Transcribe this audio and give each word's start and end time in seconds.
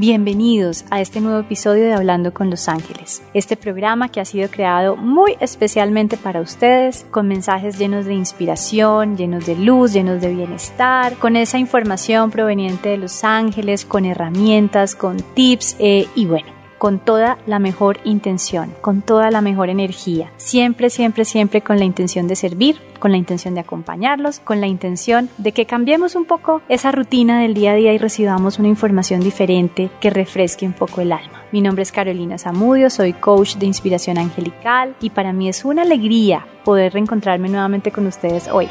Bienvenidos 0.00 0.84
a 0.90 1.00
este 1.00 1.20
nuevo 1.20 1.40
episodio 1.40 1.86
de 1.86 1.92
Hablando 1.92 2.32
con 2.32 2.50
los 2.50 2.68
Ángeles, 2.68 3.20
este 3.34 3.56
programa 3.56 4.08
que 4.08 4.20
ha 4.20 4.24
sido 4.24 4.48
creado 4.48 4.96
muy 4.96 5.36
especialmente 5.40 6.16
para 6.16 6.40
ustedes, 6.40 7.04
con 7.10 7.26
mensajes 7.26 7.80
llenos 7.80 8.06
de 8.06 8.14
inspiración, 8.14 9.16
llenos 9.16 9.44
de 9.44 9.56
luz, 9.56 9.92
llenos 9.92 10.20
de 10.20 10.32
bienestar, 10.32 11.16
con 11.16 11.34
esa 11.34 11.58
información 11.58 12.30
proveniente 12.30 12.90
de 12.90 12.98
los 12.98 13.24
ángeles, 13.24 13.84
con 13.84 14.04
herramientas, 14.04 14.94
con 14.94 15.16
tips 15.34 15.74
eh, 15.80 16.06
y 16.14 16.26
bueno 16.26 16.57
con 16.78 16.98
toda 16.98 17.38
la 17.46 17.58
mejor 17.58 17.98
intención, 18.04 18.72
con 18.80 19.02
toda 19.02 19.30
la 19.30 19.40
mejor 19.40 19.68
energía, 19.68 20.32
siempre, 20.36 20.90
siempre, 20.90 21.24
siempre 21.24 21.60
con 21.60 21.78
la 21.78 21.84
intención 21.84 22.28
de 22.28 22.36
servir, 22.36 22.80
con 22.98 23.10
la 23.10 23.18
intención 23.18 23.54
de 23.54 23.60
acompañarlos, 23.60 24.40
con 24.40 24.60
la 24.60 24.66
intención 24.66 25.28
de 25.38 25.52
que 25.52 25.66
cambiemos 25.66 26.14
un 26.14 26.24
poco 26.24 26.62
esa 26.68 26.92
rutina 26.92 27.40
del 27.40 27.54
día 27.54 27.72
a 27.72 27.76
día 27.76 27.92
y 27.92 27.98
recibamos 27.98 28.58
una 28.58 28.68
información 28.68 29.20
diferente 29.20 29.90
que 30.00 30.10
refresque 30.10 30.66
un 30.66 30.72
poco 30.72 31.00
el 31.00 31.12
alma. 31.12 31.42
Mi 31.52 31.60
nombre 31.60 31.82
es 31.82 31.92
Carolina 31.92 32.38
Zamudio, 32.38 32.90
soy 32.90 33.12
coach 33.12 33.56
de 33.56 33.66
inspiración 33.66 34.18
angelical 34.18 34.94
y 35.00 35.10
para 35.10 35.32
mí 35.32 35.48
es 35.48 35.64
una 35.64 35.82
alegría 35.82 36.46
poder 36.64 36.92
reencontrarme 36.92 37.48
nuevamente 37.48 37.90
con 37.90 38.06
ustedes 38.06 38.48
hoy. 38.48 38.68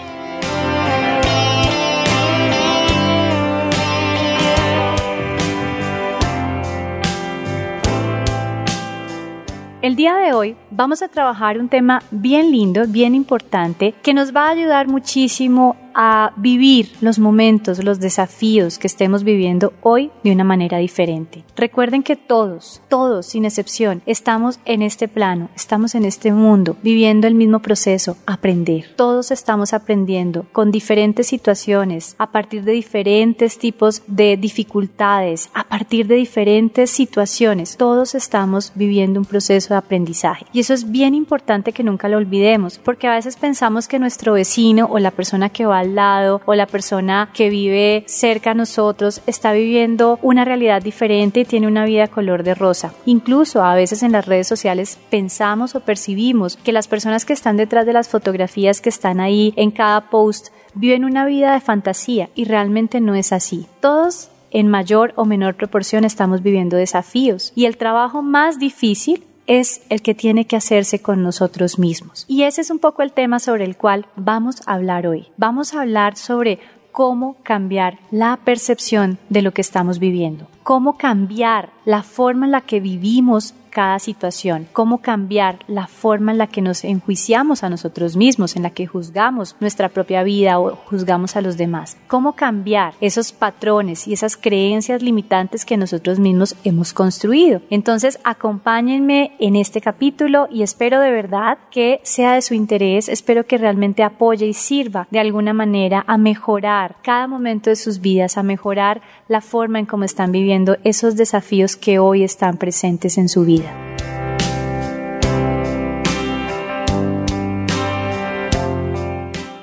El 9.88 9.96
día 9.96 10.18
de 10.18 10.34
hoy 10.34 10.58
vamos 10.78 11.02
a 11.02 11.08
trabajar 11.08 11.60
un 11.60 11.70
tema 11.70 12.04
bien 12.12 12.52
lindo, 12.52 12.86
bien 12.88 13.16
importante, 13.16 13.96
que 14.04 14.14
nos 14.14 14.34
va 14.34 14.46
a 14.48 14.52
ayudar 14.52 14.88
muchísimo 14.88 15.76
a 16.00 16.32
vivir 16.38 16.92
los 17.02 17.18
momentos, 17.18 17.84
los 17.84 18.00
desafíos 18.00 18.78
que 18.78 18.86
estemos 18.86 19.24
viviendo 19.24 19.74
hoy 19.82 20.12
de 20.24 20.32
una 20.32 20.44
manera 20.44 20.78
diferente. 20.78 21.44
Recuerden 21.56 22.04
que 22.04 22.16
todos, 22.16 22.84
todos 22.88 23.26
sin 23.26 23.46
excepción, 23.46 24.04
estamos 24.06 24.60
en 24.66 24.84
este 24.84 25.08
plano, 25.08 25.50
estamos 25.56 25.96
en 25.96 26.06
este 26.06 26.32
mundo, 26.32 26.78
viviendo 26.84 27.26
el 27.26 27.34
mismo 27.34 27.64
proceso, 27.64 28.16
aprender. 28.28 28.94
Todos 28.96 29.32
estamos 29.32 29.74
aprendiendo 29.74 30.46
con 30.52 30.70
diferentes 30.70 31.26
situaciones, 31.26 32.16
a 32.20 32.32
partir 32.32 32.64
de 32.64 32.74
diferentes 32.74 33.58
tipos 33.58 34.04
de 34.06 34.38
dificultades, 34.38 35.50
a 35.56 35.64
partir 35.64 36.06
de 36.06 36.16
diferentes 36.16 36.92
situaciones. 36.92 37.76
Todos 37.76 38.14
estamos 38.14 38.72
viviendo 38.76 39.20
un 39.20 39.26
proceso 39.26 39.74
de 39.74 39.80
aprendizaje. 39.80 40.46
Eso 40.68 40.74
es 40.74 40.92
bien 40.92 41.16
importante 41.16 41.72
que 41.72 41.82
nunca 41.82 42.10
lo 42.10 42.18
olvidemos, 42.18 42.78
porque 42.78 43.08
a 43.08 43.14
veces 43.14 43.38
pensamos 43.38 43.88
que 43.88 44.00
nuestro 44.00 44.34
vecino 44.34 44.90
o 44.92 45.00
la 45.00 45.12
persona 45.12 45.48
que 45.48 45.66
va 45.66 45.82
lado 45.86 46.42
o 46.46 46.56
la 46.56 46.68
persona 46.68 47.30
que 47.34 47.50
vive 47.50 48.04
cerca 48.06 48.52
a 48.52 48.54
nosotros 48.54 49.22
está 49.28 49.54
viviendo 49.54 50.20
una 50.22 50.44
realidad 50.44 50.82
diferente 50.82 51.40
y 51.40 51.46
tiene 51.46 51.68
una 51.68 51.86
vida 51.86 52.10
color 52.10 52.44
de 52.44 52.54
rosa. 52.54 52.94
Incluso 53.06 53.64
a 53.64 53.76
veces 53.76 54.04
en 54.04 54.12
las 54.12 54.26
redes 54.26 54.46
sociales 54.50 55.00
pensamos 55.10 55.74
o 55.74 55.80
percibimos 55.80 56.58
que 56.58 56.74
las 56.74 56.90
personas 56.90 57.24
que 57.24 57.32
están 57.32 57.56
detrás 57.56 57.86
de 57.86 57.94
las 57.94 58.10
fotografías 58.10 58.82
que 58.82 58.90
están 58.90 59.22
ahí 59.22 59.54
en 59.56 59.72
cada 59.72 60.10
post 60.10 60.50
viven 60.74 61.06
una 61.06 61.26
vida 61.26 61.54
de 61.54 61.62
fantasía 61.62 62.28
y 62.36 62.44
realmente 62.44 63.00
no 63.00 63.16
es 63.16 63.32
así. 63.32 63.68
Todos 63.80 64.32
en 64.52 64.68
mayor 64.68 65.14
o 65.16 65.24
menor 65.24 65.56
proporción 65.56 66.04
estamos 66.04 66.44
viviendo 66.44 66.76
desafíos 66.76 67.54
y 67.56 67.68
el 67.68 67.78
trabajo 67.78 68.22
más 68.22 68.60
difícil 68.60 69.24
es 69.48 69.82
el 69.90 70.02
que 70.02 70.14
tiene 70.14 70.46
que 70.46 70.56
hacerse 70.56 71.02
con 71.02 71.24
nosotros 71.24 71.80
mismos. 71.80 72.26
Y 72.28 72.44
ese 72.44 72.62
es 72.62 72.70
un 72.70 72.80
poco 72.80 73.02
el 73.02 73.14
tema 73.14 73.40
sobre 73.40 73.64
el 73.64 73.78
cual 73.78 74.06
vamos 74.16 74.62
a 74.66 74.74
hablar 74.74 75.08
hoy. 75.08 75.28
Vamos 75.38 75.74
a 75.74 75.82
hablar 75.82 76.18
sobre 76.18 76.60
cómo 76.92 77.38
cambiar 77.44 78.00
la 78.12 78.38
percepción 78.44 79.20
de 79.30 79.42
lo 79.42 79.54
que 79.54 79.62
estamos 79.62 80.00
viviendo, 80.00 80.48
cómo 80.64 80.98
cambiar 80.98 81.70
la 81.86 82.04
forma 82.04 82.46
en 82.46 82.52
la 82.52 82.62
que 82.62 82.80
vivimos 82.80 83.54
cada 83.78 84.00
situación, 84.00 84.68
cómo 84.74 85.04
cambiar 85.04 85.60
la 85.68 85.86
forma 85.86 86.32
en 86.32 86.40
la 86.40 86.48
que 86.48 86.64
nos 86.64 86.84
enjuiciamos 86.84 87.64
a 87.64 87.70
nosotros 87.70 88.16
mismos, 88.16 88.56
en 88.56 88.64
la 88.64 88.72
que 88.72 88.88
juzgamos 88.88 89.56
nuestra 89.60 89.90
propia 89.90 90.24
vida 90.24 90.60
o 90.60 90.76
juzgamos 90.76 91.36
a 91.36 91.42
los 91.42 91.58
demás, 91.58 91.96
cómo 92.08 92.34
cambiar 92.34 92.96
esos 93.02 93.32
patrones 93.32 94.08
y 94.08 94.14
esas 94.14 94.36
creencias 94.36 95.04
limitantes 95.04 95.64
que 95.64 95.78
nosotros 95.78 96.18
mismos 96.18 96.56
hemos 96.64 96.92
construido. 96.92 97.62
Entonces, 97.70 98.18
acompáñenme 98.24 99.34
en 99.38 99.56
este 99.56 99.80
capítulo 99.80 100.48
y 100.50 100.64
espero 100.64 101.00
de 101.00 101.12
verdad 101.12 101.60
que 101.70 102.00
sea 102.02 102.34
de 102.34 102.42
su 102.42 102.56
interés, 102.56 103.08
espero 103.08 103.46
que 103.46 103.60
realmente 103.60 104.02
apoye 104.02 104.48
y 104.48 104.54
sirva 104.54 105.08
de 105.12 105.20
alguna 105.20 105.54
manera 105.54 106.04
a 106.08 106.18
mejorar 106.18 106.96
cada 107.04 107.28
momento 107.28 107.70
de 107.70 107.76
sus 107.76 108.02
vidas, 108.02 108.40
a 108.40 108.42
mejorar 108.42 109.04
la 109.28 109.42
forma 109.42 109.78
en 109.78 109.86
cómo 109.86 110.04
están 110.04 110.32
viviendo 110.32 110.78
esos 110.84 111.16
desafíos 111.16 111.76
que 111.76 112.00
hoy 112.00 112.24
están 112.24 112.58
presentes 112.58 113.20
en 113.20 113.30
su 113.30 113.46
vida. 113.46 113.67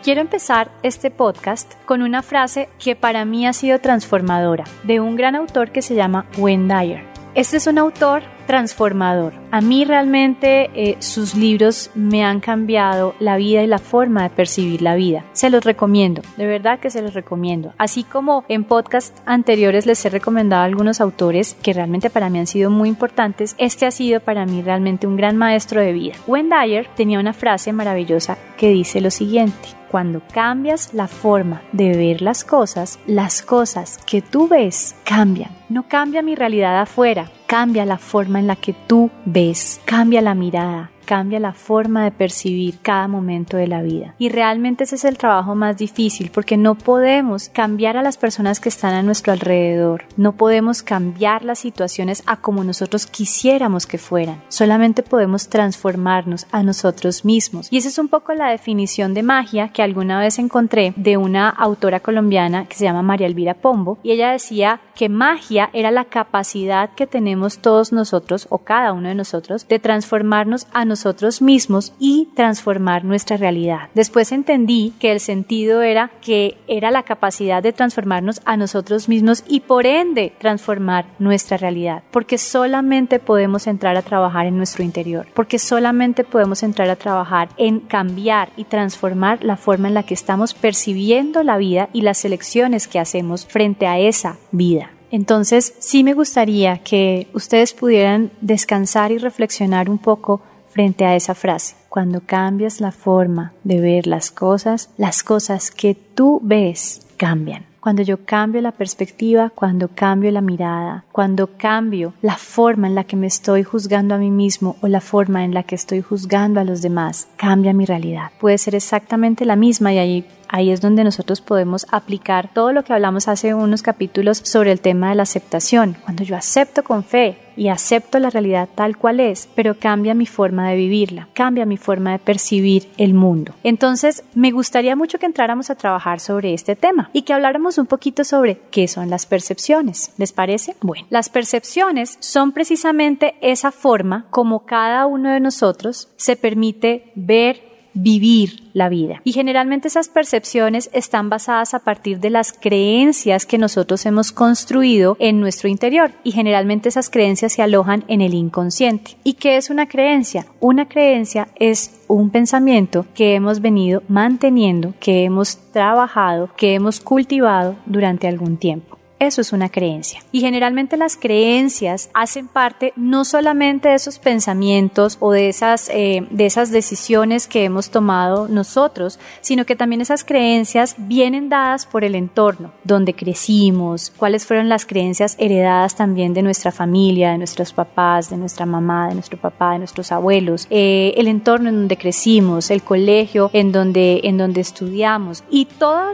Quiero 0.05 0.21
empezar 0.21 0.71
este 0.83 1.11
podcast 1.11 1.83
con 1.87 2.03
una 2.03 2.21
frase 2.21 2.69
que 2.79 2.95
para 2.95 3.25
mí 3.25 3.47
ha 3.47 3.55
sido 3.55 3.79
transformadora, 3.79 4.65
de 4.83 5.01
un 5.01 5.17
gran 5.17 5.35
autor 5.35 5.73
que 5.73 5.81
se 5.81 5.95
llama 5.95 6.27
Wayne 6.37 6.69
Dyer. 6.69 7.05
Este 7.35 7.57
es 7.57 7.67
un 7.67 7.79
autor 7.79 8.23
transformador. 8.47 9.35
A 9.51 9.61
mí 9.61 9.85
realmente 9.85 10.71
eh, 10.75 10.97
sus 11.01 11.35
libros 11.35 11.91
me 11.95 12.25
han 12.25 12.41
cambiado 12.41 13.15
la 13.21 13.37
vida 13.37 13.63
y 13.63 13.67
la 13.67 13.79
forma 13.79 14.23
de 14.25 14.31
percibir 14.31 14.83
la 14.83 14.95
vida. 14.95 15.25
Se 15.33 15.51
los 15.51 15.65
recomiendo, 15.65 16.23
de 16.37 16.47
verdad 16.47 16.79
que 16.79 16.91
se 16.91 17.03
los 17.03 17.15
recomiendo. 17.15 17.73
Así 17.79 18.05
como 18.05 18.45
en 18.49 18.65
podcast 18.65 19.17
anteriores 19.27 19.87
les 19.87 20.05
he 20.05 20.11
recomendado 20.11 20.63
a 20.63 20.67
algunos 20.67 21.01
autores 21.01 21.57
que 21.63 21.73
realmente 21.73 22.11
para 22.11 22.31
mí 22.31 22.39
han 22.39 22.47
sido 22.47 22.71
muy 22.71 22.89
importantes, 22.89 23.55
este 23.59 23.87
ha 23.87 23.91
sido 23.91 24.21
para 24.21 24.47
mí 24.47 24.63
realmente 24.63 25.07
un 25.07 25.17
gran 25.17 25.37
maestro 25.37 25.81
de 25.81 25.93
vida. 25.93 26.15
Dyer 26.27 26.89
tenía 26.95 27.21
una 27.21 27.33
frase 27.33 27.73
maravillosa 27.73 28.39
que 28.57 28.69
dice 28.69 29.01
lo 29.01 29.11
siguiente. 29.11 29.69
Cuando 29.91 30.23
cambias 30.33 30.93
la 30.93 31.07
forma 31.07 31.63
de 31.71 31.97
ver 31.97 32.21
las 32.21 32.45
cosas, 32.45 32.99
las 33.07 33.43
cosas 33.43 33.99
que 34.05 34.23
tú 34.23 34.49
ves 34.49 34.97
cambian. 35.05 35.51
No 35.69 35.87
cambia 35.87 36.21
mi 36.21 36.35
realidad 36.35 36.81
afuera, 36.81 37.31
cambia 37.47 37.85
la 37.85 37.99
forma 37.99 38.39
en 38.39 38.47
la 38.47 38.57
que 38.57 38.73
tú 38.73 39.11
ves, 39.25 39.81
cambia 39.85 40.23
la 40.23 40.35
mirada, 40.35 40.91
cambia 41.05 41.39
la 41.39 41.53
forma 41.53 42.05
de 42.05 42.11
percibir 42.11 42.79
cada 42.81 43.09
momento 43.09 43.57
de 43.57 43.67
la 43.67 43.83
vida. 43.83 44.15
Y 44.19 44.29
realmente 44.31 44.85
ese 44.85 44.97
es 44.97 45.05
el 45.05 45.19
trabajo 45.19 45.55
más 45.55 45.77
difícil 45.77 46.31
porque 46.33 46.57
no 46.57 46.75
podemos 46.75 47.49
cambiar 47.49 47.97
a 47.97 48.03
las 48.03 48.17
personas 48.17 48.61
que 48.61 48.69
están 48.69 48.95
a 48.95 49.03
nuestro 49.03 49.33
alrededor, 49.33 50.05
no 50.17 50.33
podemos 50.33 50.83
cambiar 50.83 51.45
las 51.45 51.59
situaciones 51.59 52.23
a 52.27 52.37
como 52.39 52.65
nosotros 52.65 53.07
quisiéramos 53.07 53.87
que 53.87 53.99
fueran, 53.99 54.43
solamente 54.49 55.03
podemos 55.03 55.49
transformarnos 55.49 56.47
a 56.51 56.63
nosotros 56.63 57.25
mismos. 57.25 57.69
Y 57.71 57.79
esa 57.79 57.89
es 57.89 57.99
un 57.99 58.09
poco 58.09 58.35
la 58.35 58.51
definición 58.51 59.15
de 59.15 59.23
magia 59.23 59.69
que 59.69 59.83
alguna 59.83 60.19
vez 60.19 60.39
encontré 60.39 60.95
de 60.97 61.17
una 61.17 61.49
autora 61.49 62.01
colombiana 62.01 62.67
que 62.67 62.77
se 62.77 62.85
llama 62.85 63.03
María 63.03 63.27
Elvira 63.27 63.55
Pombo 63.55 63.99
y 64.03 64.13
ella 64.13 64.33
decía 64.33 64.81
que 64.95 65.09
magia 65.09 65.71
era 65.73 65.91
la 65.91 66.05
capacidad 66.05 66.91
que 66.91 67.07
tenemos 67.07 67.59
todos 67.59 67.93
nosotros 67.93 68.47
o 68.51 68.59
cada 68.59 68.93
uno 68.93 69.09
de 69.09 69.15
nosotros 69.15 69.67
de 69.69 69.79
transformarnos 69.79 70.67
a 70.73 70.85
nosotros 70.85 71.43
mismos 71.43 71.93
y 71.99 72.29
transformar 72.35 73.05
nuestra 73.05 73.37
realidad. 73.37 73.89
Después 73.95 74.33
entendí 74.33 74.93
que 74.99 75.13
el 75.13 75.21
sentido 75.21 75.83
era 75.83 76.11
que 76.21 76.59
era 76.67 76.91
la 76.91 77.03
capacidad 77.03 77.63
de 77.63 77.73
transformarnos 77.73 78.41
a 78.45 78.57
nosotros 78.57 79.09
mismos 79.09 79.45
y 79.49 79.61
por 79.61 79.87
ende 79.87 80.33
transformar 80.39 81.07
nuestra 81.19 81.57
realidad, 81.57 82.03
porque 82.11 82.39
solamente 82.39 83.19
podemos 83.19 83.67
entrar 83.67 83.97
a 83.97 84.03
trabajar 84.03 84.47
en 84.47 84.57
nuestro 84.57 84.85
interior, 84.85 85.27
porque 85.35 85.59
solamente 85.59 86.25
podemos 86.25 86.63
entrar 86.63 86.89
a 86.91 86.97
trabajar 86.97 87.49
en 87.57 87.81
cambiar 87.81 88.51
y 88.57 88.65
transformar 88.65 89.45
la 89.45 89.57
forma 89.57 89.89
en 89.89 89.95
la 89.95 90.03
que 90.05 90.15
estamos 90.15 90.55
percibiendo 90.55 91.43
la 91.43 91.57
vida 91.57 91.89
y 91.93 92.03
las 92.03 92.25
elecciones 92.25 92.89
que 92.89 92.99
hacemos 92.99 93.47
frente 93.47 93.87
a 93.87 93.99
esa 93.99 94.37
vida. 94.51 94.84
Entonces, 95.15 95.75
sí 95.79 96.03
me 96.03 96.13
gustaría 96.13 96.79
que 96.79 97.29
ustedes 97.35 97.73
pudieran 97.73 98.33
descansar 98.41 99.13
y 99.13 99.19
reflexionar 99.19 99.89
un 99.89 99.99
poco 99.99 100.43
frente 100.71 101.05
a 101.05 101.15
esa 101.15 101.37
frase. 101.37 101.77
Cuando 101.89 102.21
cambias 102.27 102.81
la 102.81 102.91
forma 102.91 103.53
de 103.63 103.81
ver 103.81 104.09
las 104.09 104.33
cosas, 104.33 104.91
las 104.97 105.23
cosas 105.23 105.71
que 105.71 105.95
tú 105.95 106.41
ves 106.43 107.07
cambian 107.17 107.65
cuando 107.85 108.01
yo 108.01 108.25
cambio 108.25 108.63
la 108.63 108.73
perspectiva, 108.73 109.53
cuando 109.55 109.89
cambio 109.89 110.31
la 110.31 110.41
mirada, 110.41 111.05
cuando 111.13 111.59
cambio 111.59 112.15
la 112.23 112.39
forma 112.39 112.87
en 112.87 112.95
la 112.95 113.05
que 113.05 113.15
me 113.15 113.27
estoy 113.27 113.63
juzgando 113.63 114.15
a 114.15 114.19
mí 114.19 114.31
mismo 114.31 114.77
o 114.81 114.89
la 114.89 115.03
forma 115.03 115.45
en 115.45 115.53
la 115.53 115.65
que 115.65 115.75
estoy 115.75 116.01
juzgando 116.01 116.61
a 116.61 116.65
los 116.65 116.81
demás, 116.81 117.29
cambia 117.37 117.75
mi 117.75 117.85
realidad. 117.85 118.31
Puede 118.41 118.57
ser 118.57 118.75
exactamente 118.75 119.45
la 119.45 119.55
misma 119.55 119.93
y 119.93 119.99
ahí 119.99 120.27
Ahí 120.49 120.71
es 120.71 120.81
donde 120.81 121.05
nosotros 121.05 121.41
podemos 121.41 121.87
aplicar 121.91 122.51
todo 122.53 122.73
lo 122.73 122.85
que 122.85 122.93
hablamos 122.93 123.29
hace 123.29 123.55
unos 123.55 123.83
capítulos 123.83 124.39
sobre 124.45 124.73
el 124.73 124.81
tema 124.81 125.11
de 125.11 125.17
la 125.17 125.25
aceptación. 125.25 125.97
Cuando 126.05 126.25
yo 126.25 126.37
acepto 126.37 126.83
con 126.85 127.05
fe 127.05 127.39
y 127.57 127.69
acepto 127.69 128.19
la 128.19 128.31
realidad 128.31 128.69
tal 128.75 128.97
cual 128.97 129.21
es, 129.21 129.49
pero 129.55 129.79
cambia 129.79 130.15
mi 130.15 130.27
forma 130.27 130.69
de 130.69 130.77
vivirla, 130.77 131.29
cambia 131.35 131.65
mi 131.65 131.77
forma 131.77 132.13
de 132.13 132.19
percibir 132.19 132.89
el 132.97 133.15
mundo. 133.15 133.55
Entonces, 133.63 134.25
me 134.35 134.51
gustaría 134.51 134.97
mucho 134.97 135.19
que 135.19 135.27
entráramos 135.27 135.71
a 135.71 135.77
trabajar 135.77 136.21
sobre 136.21 136.55
este 136.55 136.77
tema 136.77 137.11
y 137.13 137.23
que 137.23 137.33
habláramos 137.33 137.79
un 137.79 137.87
poquito 137.87 138.25
sobre 138.25 138.61
qué 138.71 138.89
son 138.89 139.11
las 139.11 139.27
percepciones. 139.27 140.13
¿Les 140.19 140.33
parece? 140.33 140.77
Bueno, 140.81 141.07
las 141.11 141.29
percepciones 141.29 142.17
son 142.21 142.53
precisamente 142.53 143.37
esa 143.41 143.71
forma 143.71 144.27
como 144.31 144.67
cada 144.67 145.07
uno 145.07 145.31
de 145.31 145.41
nosotros 145.41 146.09
se 146.17 146.37
permite 146.37 147.13
ver, 147.15 147.74
vivir 147.95 148.65
la 148.73 148.89
vida. 148.89 149.21
Y 149.25 149.33
generalmente 149.33 149.89
esas 149.89 150.09
percepciones 150.09 150.91
están 150.93 151.31
basadas 151.31 151.75
a 151.75 151.79
partir 151.79 152.19
de 152.19 152.31
las 152.31 152.53
creencias 152.53 153.47
que 153.47 153.57
nosotros 153.57 154.05
hemos 154.05 154.33
construido 154.33 155.17
en 155.21 155.41
nuestro 155.41 155.69
interior 155.69 156.11
y 156.25 156.33
generalmente 156.33 156.89
esas 156.89 157.09
creencias 157.09 157.53
se 157.53 157.63
alojan 157.63 158.05
en 158.09 158.21
el 158.21 158.35
inconsciente. 158.35 159.13
¿Y 159.23 159.35
qué 159.35 159.57
es 159.57 159.71
una 159.71 159.89
creencia? 159.89 160.47
Una 160.61 160.89
creencia 160.89 161.49
es 161.55 162.03
un 162.09 162.31
pensamiento 162.31 163.07
que 163.15 163.35
hemos 163.35 163.61
venido 163.61 164.03
manteniendo, 164.09 164.95
que 165.01 165.25
hemos 165.25 165.57
trabajado, 165.73 166.51
que 166.57 166.75
hemos 166.75 167.01
cultivado 167.01 167.77
durante 167.87 168.29
algún 168.29 168.57
tiempo. 168.57 168.94
Eso 169.21 169.41
es 169.41 169.53
una 169.53 169.69
creencia. 169.69 170.21
Y 170.33 170.41
generalmente 170.41 170.97
las 170.97 171.17
creencias 171.17 172.11
hacen 172.15 172.49
parte 172.49 172.93
no 172.97 173.25
solamente 173.25 173.89
de 173.89 173.95
esos 173.95 174.19
pensamientos 174.19 175.17
o 175.21 175.31
de 175.31 175.49
esas, 175.49 175.89
eh, 175.91 176.27
de 176.31 176.47
esas 176.47 176.71
decisiones 176.71 177.47
que 177.47 177.65
hemos 177.65 177.91
tomado 177.91 178.49
nosotros, 178.49 179.21
sino 179.41 179.65
que 179.67 179.77
también 179.77 180.01
esas 180.01 180.25
creencias 180.25 180.97
vienen 180.99 181.49
dadas 181.49 181.87
por 181.87 182.05
el 182.05 182.15
entorno, 182.17 182.73
donde 182.83 183.15
crecimos, 183.15 184.13
cuáles 184.17 184.47
fueron 184.47 184.69
las 184.69 184.85
creencias 184.85 185.37
heredadas 185.39 185.95
también 185.95 186.35
de 186.35 186.43
nuestra 186.43 186.73
familia, 186.73 187.31
de 187.31 187.39
nuestros 187.39 187.73
papás, 187.73 188.31
de 188.31 188.37
nuestra 188.37 188.67
mamá, 188.67 189.09
de 189.09 189.15
nuestro 189.15 189.39
papá, 189.39 189.73
de 189.73 189.79
nuestros 189.79 190.11
abuelos, 190.13 190.67
eh, 190.71 191.15
el 191.17 191.29
entorno 191.29 191.69
en 191.69 191.77
donde 191.77 191.97
crecimos, 191.97 192.71
el 192.71 192.83
colegio 192.83 193.51
en 193.53 193.71
donde, 193.71 194.21
en 194.25 194.39
donde 194.39 194.61
estudiamos 194.61 195.45
y 195.51 195.67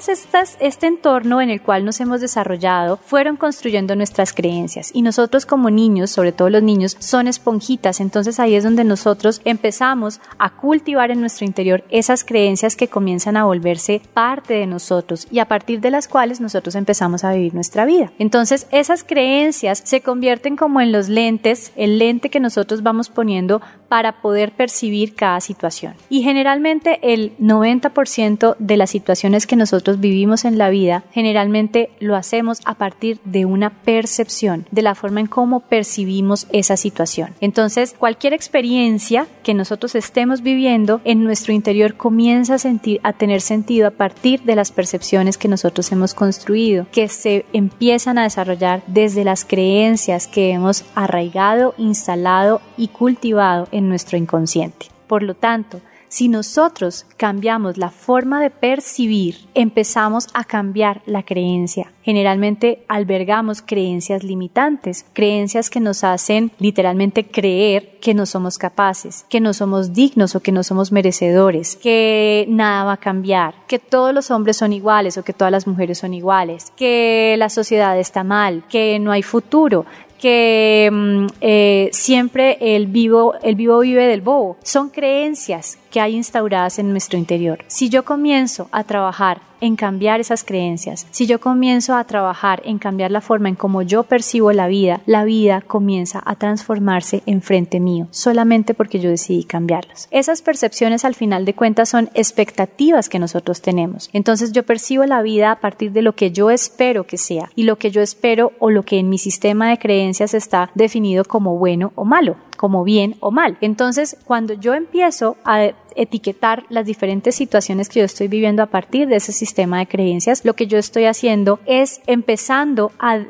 estas, 0.08 0.56
este 0.60 0.86
entorno 0.86 1.40
en 1.40 1.50
el 1.50 1.62
cual 1.62 1.84
nos 1.84 2.00
hemos 2.00 2.20
desarrollado 2.20 2.89
fueron 2.96 3.36
construyendo 3.36 3.94
nuestras 3.96 4.32
creencias 4.32 4.90
y 4.94 5.02
nosotros 5.02 5.46
como 5.46 5.70
niños, 5.70 6.10
sobre 6.10 6.32
todo 6.32 6.50
los 6.50 6.62
niños, 6.62 6.96
son 6.98 7.28
esponjitas, 7.28 8.00
entonces 8.00 8.40
ahí 8.40 8.54
es 8.54 8.64
donde 8.64 8.84
nosotros 8.84 9.40
empezamos 9.44 10.20
a 10.38 10.50
cultivar 10.50 11.10
en 11.10 11.20
nuestro 11.20 11.46
interior 11.46 11.84
esas 11.90 12.24
creencias 12.24 12.76
que 12.76 12.88
comienzan 12.88 13.36
a 13.36 13.44
volverse 13.44 14.02
parte 14.14 14.54
de 14.54 14.66
nosotros 14.66 15.26
y 15.30 15.38
a 15.38 15.48
partir 15.48 15.80
de 15.80 15.90
las 15.90 16.08
cuales 16.08 16.40
nosotros 16.40 16.74
empezamos 16.74 17.24
a 17.24 17.32
vivir 17.32 17.54
nuestra 17.54 17.84
vida. 17.84 18.12
Entonces 18.18 18.66
esas 18.70 19.04
creencias 19.04 19.82
se 19.84 20.00
convierten 20.00 20.56
como 20.56 20.80
en 20.80 20.92
los 20.92 21.08
lentes, 21.08 21.72
el 21.76 21.98
lente 21.98 22.30
que 22.30 22.40
nosotros 22.40 22.82
vamos 22.82 23.08
poniendo 23.08 23.60
para 23.90 24.22
poder 24.22 24.52
percibir 24.52 25.16
cada 25.16 25.40
situación. 25.40 25.94
Y 26.08 26.22
generalmente 26.22 27.00
el 27.02 27.36
90% 27.38 28.54
de 28.60 28.76
las 28.76 28.90
situaciones 28.90 29.48
que 29.48 29.56
nosotros 29.56 29.98
vivimos 29.98 30.44
en 30.44 30.58
la 30.58 30.70
vida, 30.70 31.02
generalmente 31.10 31.90
lo 31.98 32.14
hacemos 32.14 32.60
a 32.66 32.74
partir 32.74 33.18
de 33.24 33.46
una 33.46 33.70
percepción, 33.70 34.64
de 34.70 34.82
la 34.82 34.94
forma 34.94 35.18
en 35.18 35.26
cómo 35.26 35.58
percibimos 35.58 36.46
esa 36.52 36.76
situación. 36.76 37.34
Entonces, 37.40 37.96
cualquier 37.98 38.32
experiencia 38.32 39.26
que 39.42 39.54
nosotros 39.54 39.96
estemos 39.96 40.42
viviendo 40.42 41.00
en 41.02 41.24
nuestro 41.24 41.52
interior 41.52 41.96
comienza 41.96 42.58
a 43.02 43.12
tener 43.12 43.40
sentido 43.40 43.88
a 43.88 43.90
partir 43.90 44.42
de 44.42 44.54
las 44.54 44.70
percepciones 44.70 45.36
que 45.36 45.48
nosotros 45.48 45.90
hemos 45.90 46.14
construido, 46.14 46.86
que 46.92 47.08
se 47.08 47.44
empiezan 47.52 48.18
a 48.18 48.22
desarrollar 48.22 48.84
desde 48.86 49.24
las 49.24 49.44
creencias 49.44 50.28
que 50.28 50.52
hemos 50.52 50.84
arraigado, 50.94 51.74
instalado 51.76 52.60
y 52.76 52.86
cultivado 52.86 53.66
nuestro 53.88 54.16
inconsciente. 54.16 54.86
Por 55.06 55.22
lo 55.22 55.34
tanto, 55.34 55.80
si 56.10 56.26
nosotros 56.26 57.06
cambiamos 57.16 57.78
la 57.78 57.90
forma 57.90 58.42
de 58.42 58.50
percibir, 58.50 59.46
empezamos 59.54 60.26
a 60.34 60.42
cambiar 60.42 61.02
la 61.06 61.22
creencia. 61.22 61.92
Generalmente 62.02 62.84
albergamos 62.88 63.62
creencias 63.62 64.24
limitantes, 64.24 65.06
creencias 65.12 65.70
que 65.70 65.78
nos 65.78 66.02
hacen 66.02 66.50
literalmente 66.58 67.28
creer 67.28 68.00
que 68.00 68.14
no 68.14 68.26
somos 68.26 68.58
capaces, 68.58 69.24
que 69.28 69.40
no 69.40 69.54
somos 69.54 69.92
dignos 69.92 70.34
o 70.34 70.40
que 70.40 70.50
no 70.50 70.64
somos 70.64 70.90
merecedores, 70.90 71.76
que 71.76 72.44
nada 72.48 72.82
va 72.82 72.94
a 72.94 72.96
cambiar, 72.96 73.54
que 73.68 73.78
todos 73.78 74.12
los 74.12 74.32
hombres 74.32 74.56
son 74.56 74.72
iguales 74.72 75.16
o 75.16 75.22
que 75.22 75.32
todas 75.32 75.52
las 75.52 75.68
mujeres 75.68 75.98
son 75.98 76.12
iguales, 76.12 76.72
que 76.76 77.36
la 77.38 77.50
sociedad 77.50 77.96
está 77.96 78.24
mal, 78.24 78.64
que 78.68 78.98
no 78.98 79.12
hay 79.12 79.22
futuro, 79.22 79.86
que 80.20 80.88
mm, 80.92 81.26
eh, 81.40 81.88
siempre 81.92 82.58
el 82.60 82.86
vivo, 82.86 83.34
el 83.42 83.56
vivo 83.56 83.80
vive 83.80 84.06
del 84.06 84.20
bobo. 84.20 84.56
Son 84.62 84.90
creencias 84.90 85.79
que 85.90 86.00
hay 86.00 86.16
instauradas 86.16 86.78
en 86.78 86.90
nuestro 86.90 87.18
interior. 87.18 87.64
Si 87.66 87.88
yo 87.88 88.04
comienzo 88.04 88.68
a 88.72 88.84
trabajar 88.84 89.42
en 89.60 89.76
cambiar 89.76 90.20
esas 90.20 90.42
creencias, 90.42 91.06
si 91.10 91.26
yo 91.26 91.40
comienzo 91.40 91.94
a 91.94 92.04
trabajar 92.04 92.62
en 92.64 92.78
cambiar 92.78 93.10
la 93.10 93.20
forma 93.20 93.48
en 93.48 93.54
cómo 93.54 93.82
yo 93.82 94.04
percibo 94.04 94.52
la 94.52 94.68
vida, 94.68 95.02
la 95.06 95.24
vida 95.24 95.60
comienza 95.60 96.22
a 96.24 96.36
transformarse 96.36 97.22
en 97.26 97.42
frente 97.42 97.78
mío, 97.78 98.08
solamente 98.10 98.74
porque 98.74 99.00
yo 99.00 99.10
decidí 99.10 99.44
cambiarlas. 99.44 100.08
Esas 100.10 100.42
percepciones 100.42 101.04
al 101.04 101.14
final 101.14 101.44
de 101.44 101.54
cuentas 101.54 101.88
son 101.88 102.10
expectativas 102.14 103.08
que 103.08 103.18
nosotros 103.18 103.60
tenemos. 103.60 104.08
Entonces 104.12 104.52
yo 104.52 104.64
percibo 104.64 105.04
la 105.04 105.22
vida 105.22 105.52
a 105.52 105.60
partir 105.60 105.92
de 105.92 106.02
lo 106.02 106.14
que 106.14 106.30
yo 106.30 106.50
espero 106.50 107.04
que 107.04 107.18
sea 107.18 107.50
y 107.54 107.64
lo 107.64 107.76
que 107.76 107.90
yo 107.90 108.00
espero 108.00 108.52
o 108.58 108.70
lo 108.70 108.82
que 108.82 108.98
en 108.98 109.10
mi 109.10 109.18
sistema 109.18 109.68
de 109.68 109.78
creencias 109.78 110.34
está 110.34 110.70
definido 110.74 111.24
como 111.24 111.58
bueno 111.58 111.92
o 111.96 112.04
malo 112.04 112.36
como 112.60 112.84
bien 112.84 113.16
o 113.20 113.30
mal. 113.30 113.56
Entonces, 113.62 114.18
cuando 114.26 114.52
yo 114.52 114.74
empiezo 114.74 115.38
a 115.46 115.70
etiquetar 115.96 116.66
las 116.68 116.84
diferentes 116.84 117.34
situaciones 117.34 117.88
que 117.88 118.00
yo 118.00 118.04
estoy 118.04 118.28
viviendo 118.28 118.62
a 118.62 118.66
partir 118.66 119.08
de 119.08 119.16
ese 119.16 119.32
sistema 119.32 119.78
de 119.78 119.86
creencias, 119.86 120.44
lo 120.44 120.52
que 120.52 120.66
yo 120.66 120.76
estoy 120.76 121.06
haciendo 121.06 121.58
es 121.64 122.02
empezando 122.06 122.92
a, 122.98 123.24